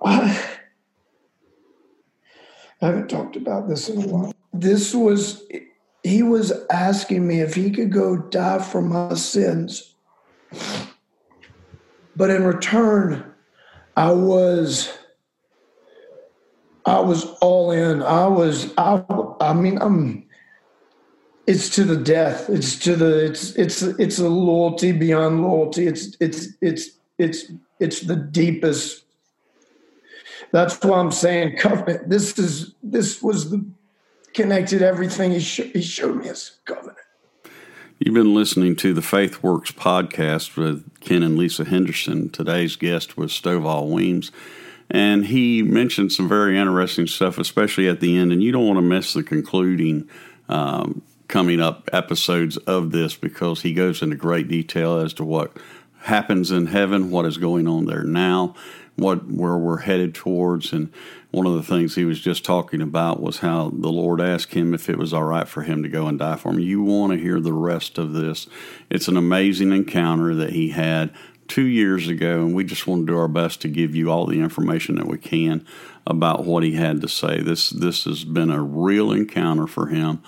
I 0.03 0.45
haven't 2.81 3.09
talked 3.09 3.37
about 3.37 3.69
this 3.69 3.87
in 3.87 4.03
a 4.03 4.07
while. 4.07 4.33
This 4.51 4.93
was, 4.93 5.47
he 6.03 6.21
was 6.21 6.51
asking 6.69 7.25
me 7.25 7.39
if 7.39 7.55
he 7.55 7.71
could 7.71 7.93
go 7.93 8.17
die 8.17 8.59
for 8.59 8.81
my 8.81 9.13
sins. 9.13 9.93
But 12.15 12.29
in 12.29 12.43
return, 12.43 13.33
I 13.95 14.11
was, 14.11 14.96
I 16.87 16.99
was 16.99 17.25
all 17.41 17.71
in. 17.71 18.01
I 18.01 18.27
was, 18.27 18.73
I, 18.77 19.03
I 19.39 19.53
mean, 19.53 19.77
I'm, 19.79 20.25
it's 21.45 21.69
to 21.75 21.83
the 21.83 21.97
death. 21.97 22.49
It's 22.49 22.77
to 22.79 22.95
the, 22.95 23.25
it's, 23.25 23.55
it's, 23.55 23.81
it's 23.83 24.19
a 24.19 24.27
loyalty 24.27 24.91
beyond 24.91 25.43
loyalty. 25.43 25.87
It's, 25.87 26.15
it's, 26.19 26.47
it's, 26.61 26.89
it's, 27.17 27.51
it's 27.79 28.01
the 28.01 28.15
deepest 28.15 29.03
that's 30.51 30.81
why 30.83 30.99
I'm 30.99 31.11
saying 31.11 31.57
covenant. 31.57 32.09
This 32.09 32.37
is 32.39 32.73
this 32.83 33.21
was 33.21 33.49
the 33.49 33.65
connected 34.33 34.81
everything 34.81 35.31
he, 35.31 35.39
sh- 35.39 35.71
he 35.73 35.81
showed 35.81 36.15
me 36.15 36.29
as 36.29 36.51
covenant. 36.65 36.97
You've 37.99 38.13
been 38.13 38.35
listening 38.35 38.75
to 38.77 38.93
the 38.93 39.01
Faith 39.01 39.41
Works 39.41 39.71
podcast 39.71 40.55
with 40.55 40.87
Ken 40.99 41.23
and 41.23 41.37
Lisa 41.37 41.65
Henderson. 41.65 42.29
Today's 42.29 42.75
guest 42.75 43.17
was 43.17 43.31
Stovall 43.31 43.89
Weems, 43.89 44.31
and 44.89 45.25
he 45.25 45.61
mentioned 45.61 46.11
some 46.11 46.29
very 46.29 46.57
interesting 46.57 47.07
stuff, 47.07 47.37
especially 47.37 47.87
at 47.87 47.99
the 47.99 48.17
end. 48.17 48.31
And 48.31 48.41
you 48.41 48.51
don't 48.51 48.65
want 48.65 48.77
to 48.77 48.81
miss 48.81 49.13
the 49.13 49.23
concluding 49.23 50.09
um, 50.47 51.01
coming 51.27 51.59
up 51.59 51.89
episodes 51.91 52.57
of 52.57 52.91
this 52.91 53.15
because 53.15 53.61
he 53.61 53.73
goes 53.73 54.01
into 54.01 54.15
great 54.15 54.47
detail 54.47 54.99
as 54.99 55.13
to 55.15 55.25
what 55.25 55.55
happens 56.01 56.51
in 56.51 56.67
heaven, 56.67 57.11
what 57.11 57.25
is 57.25 57.37
going 57.37 57.67
on 57.67 57.85
there 57.85 58.03
now, 58.03 58.55
what 58.95 59.27
where 59.29 59.57
we're 59.57 59.79
headed 59.79 60.15
towards. 60.15 60.71
And 60.71 60.91
one 61.31 61.45
of 61.45 61.53
the 61.53 61.63
things 61.63 61.95
he 61.95 62.05
was 62.05 62.21
just 62.21 62.45
talking 62.45 62.81
about 62.81 63.21
was 63.21 63.39
how 63.39 63.69
the 63.73 63.91
Lord 63.91 64.21
asked 64.21 64.53
him 64.53 64.73
if 64.73 64.89
it 64.89 64.97
was 64.97 65.13
all 65.13 65.25
right 65.25 65.47
for 65.47 65.63
him 65.63 65.83
to 65.83 65.89
go 65.89 66.07
and 66.07 66.17
die 66.17 66.37
for 66.37 66.49
him. 66.49 66.59
You 66.59 66.81
want 66.81 67.11
to 67.11 67.19
hear 67.19 67.41
the 67.41 67.51
rest 67.51 67.97
of 67.97 68.13
this. 68.13 68.47
It's 68.89 69.09
an 69.09 69.17
amazing 69.17 69.73
encounter 69.73 70.33
that 70.35 70.51
he 70.51 70.69
had 70.69 71.13
two 71.47 71.65
years 71.65 72.07
ago, 72.07 72.45
and 72.45 72.55
we 72.55 72.63
just 72.63 72.87
want 72.87 73.07
to 73.07 73.13
do 73.13 73.17
our 73.17 73.27
best 73.27 73.61
to 73.61 73.67
give 73.67 73.95
you 73.95 74.11
all 74.11 74.25
the 74.25 74.39
information 74.39 74.95
that 74.95 75.07
we 75.07 75.17
can 75.17 75.65
about 76.05 76.45
what 76.45 76.63
he 76.63 76.73
had 76.73 77.01
to 77.01 77.07
say. 77.07 77.41
This 77.41 77.69
this 77.69 78.05
has 78.05 78.23
been 78.23 78.51
a 78.51 78.61
real 78.61 79.11
encounter 79.11 79.67
for 79.67 79.87
him 79.87 80.21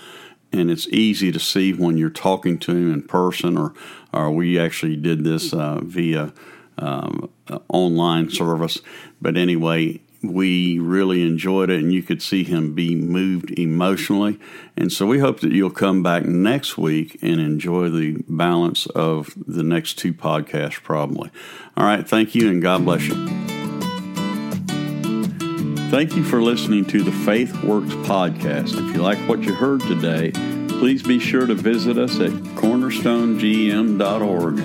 and 0.52 0.72
it's 0.72 0.88
easy 0.88 1.32
to 1.32 1.40
see 1.40 1.74
when 1.74 1.98
you're 1.98 2.10
talking 2.10 2.58
to 2.60 2.72
him 2.72 2.94
in 2.94 3.02
person 3.04 3.58
or 3.58 3.74
or 4.12 4.32
we 4.32 4.58
actually 4.58 4.96
did 4.96 5.24
this 5.24 5.54
uh, 5.54 5.80
via 5.84 6.34
um, 6.80 7.30
online 7.68 8.30
service. 8.32 8.80
But 9.22 9.38
anyway, 9.38 10.02
we 10.22 10.80
really 10.80 11.22
enjoyed 11.22 11.70
it, 11.70 11.80
and 11.80 11.94
you 11.94 12.04
could 12.04 12.22
see 12.22 12.44
him 12.44 12.74
be 12.74 12.96
moved 12.96 13.58
emotionally. 13.58 14.40
And 14.76 14.92
so 14.92 15.06
we 15.06 15.20
hope 15.20 15.40
that 15.42 15.52
you'll 15.52 15.70
come 15.70 16.04
back 16.04 16.26
next 16.26 16.78
week 16.78 17.18
and 17.22 17.40
enjoy 17.40 17.90
the 17.90 18.18
balance 18.28 18.86
of 18.88 19.34
the 19.48 19.64
next 19.64 19.98
two 19.98 20.14
podcasts, 20.14 20.82
probably. 20.84 21.30
All 21.78 21.86
right, 21.86 22.08
thank 22.08 22.36
you, 22.36 22.50
and 22.50 22.62
God 22.62 22.86
bless 22.86 23.08
you. 23.08 23.28
Thank 25.90 26.16
you 26.16 26.24
for 26.24 26.42
listening 26.42 26.86
to 26.86 27.02
the 27.02 27.12
Faith 27.12 27.64
Works 27.64 27.94
podcast. 28.06 28.74
If 28.74 28.96
you 28.96 29.02
like 29.02 29.18
what 29.28 29.42
you 29.42 29.56
heard 29.56 29.82
today, 29.82 30.32
Please 30.80 31.04
be 31.04 31.20
sure 31.20 31.46
to 31.46 31.56
visit 31.56 31.98
us 31.98 32.22
at 32.22 32.32
cornerstonegm.org 32.56 34.60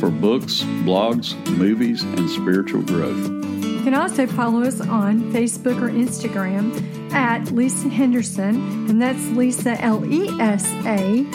for 0.00 0.10
books, 0.10 0.62
blogs, 0.82 1.36
movies, 1.56 2.02
and 2.02 2.28
spiritual 2.28 2.82
growth. 2.82 3.47
You 3.88 3.94
can 3.94 4.02
also 4.02 4.26
follow 4.26 4.64
us 4.64 4.82
on 4.82 5.32
Facebook 5.32 5.80
or 5.80 5.88
Instagram 5.88 7.10
at 7.10 7.50
Lesa 7.52 7.88
Henderson, 7.88 8.56
and 8.86 9.00
that's 9.00 9.18
Lesa 9.28 9.80
L 9.80 10.04
E 10.04 10.28
S 10.38 10.70
A, 10.84 11.26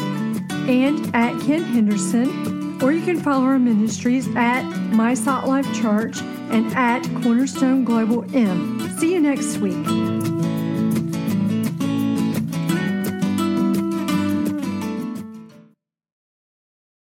and 0.70 1.16
at 1.16 1.42
Ken 1.42 1.64
Henderson. 1.64 2.80
Or 2.84 2.92
you 2.92 3.02
can 3.02 3.20
follow 3.20 3.46
our 3.46 3.58
ministries 3.58 4.28
at 4.36 4.62
My 4.92 5.16
Salt 5.16 5.48
Life 5.48 5.66
Church 5.74 6.22
and 6.52 6.72
at 6.76 7.02
Cornerstone 7.24 7.86
Global 7.86 8.24
M. 8.36 9.00
See 9.00 9.14
you 9.14 9.20
next 9.20 9.58
week. 9.58 10.33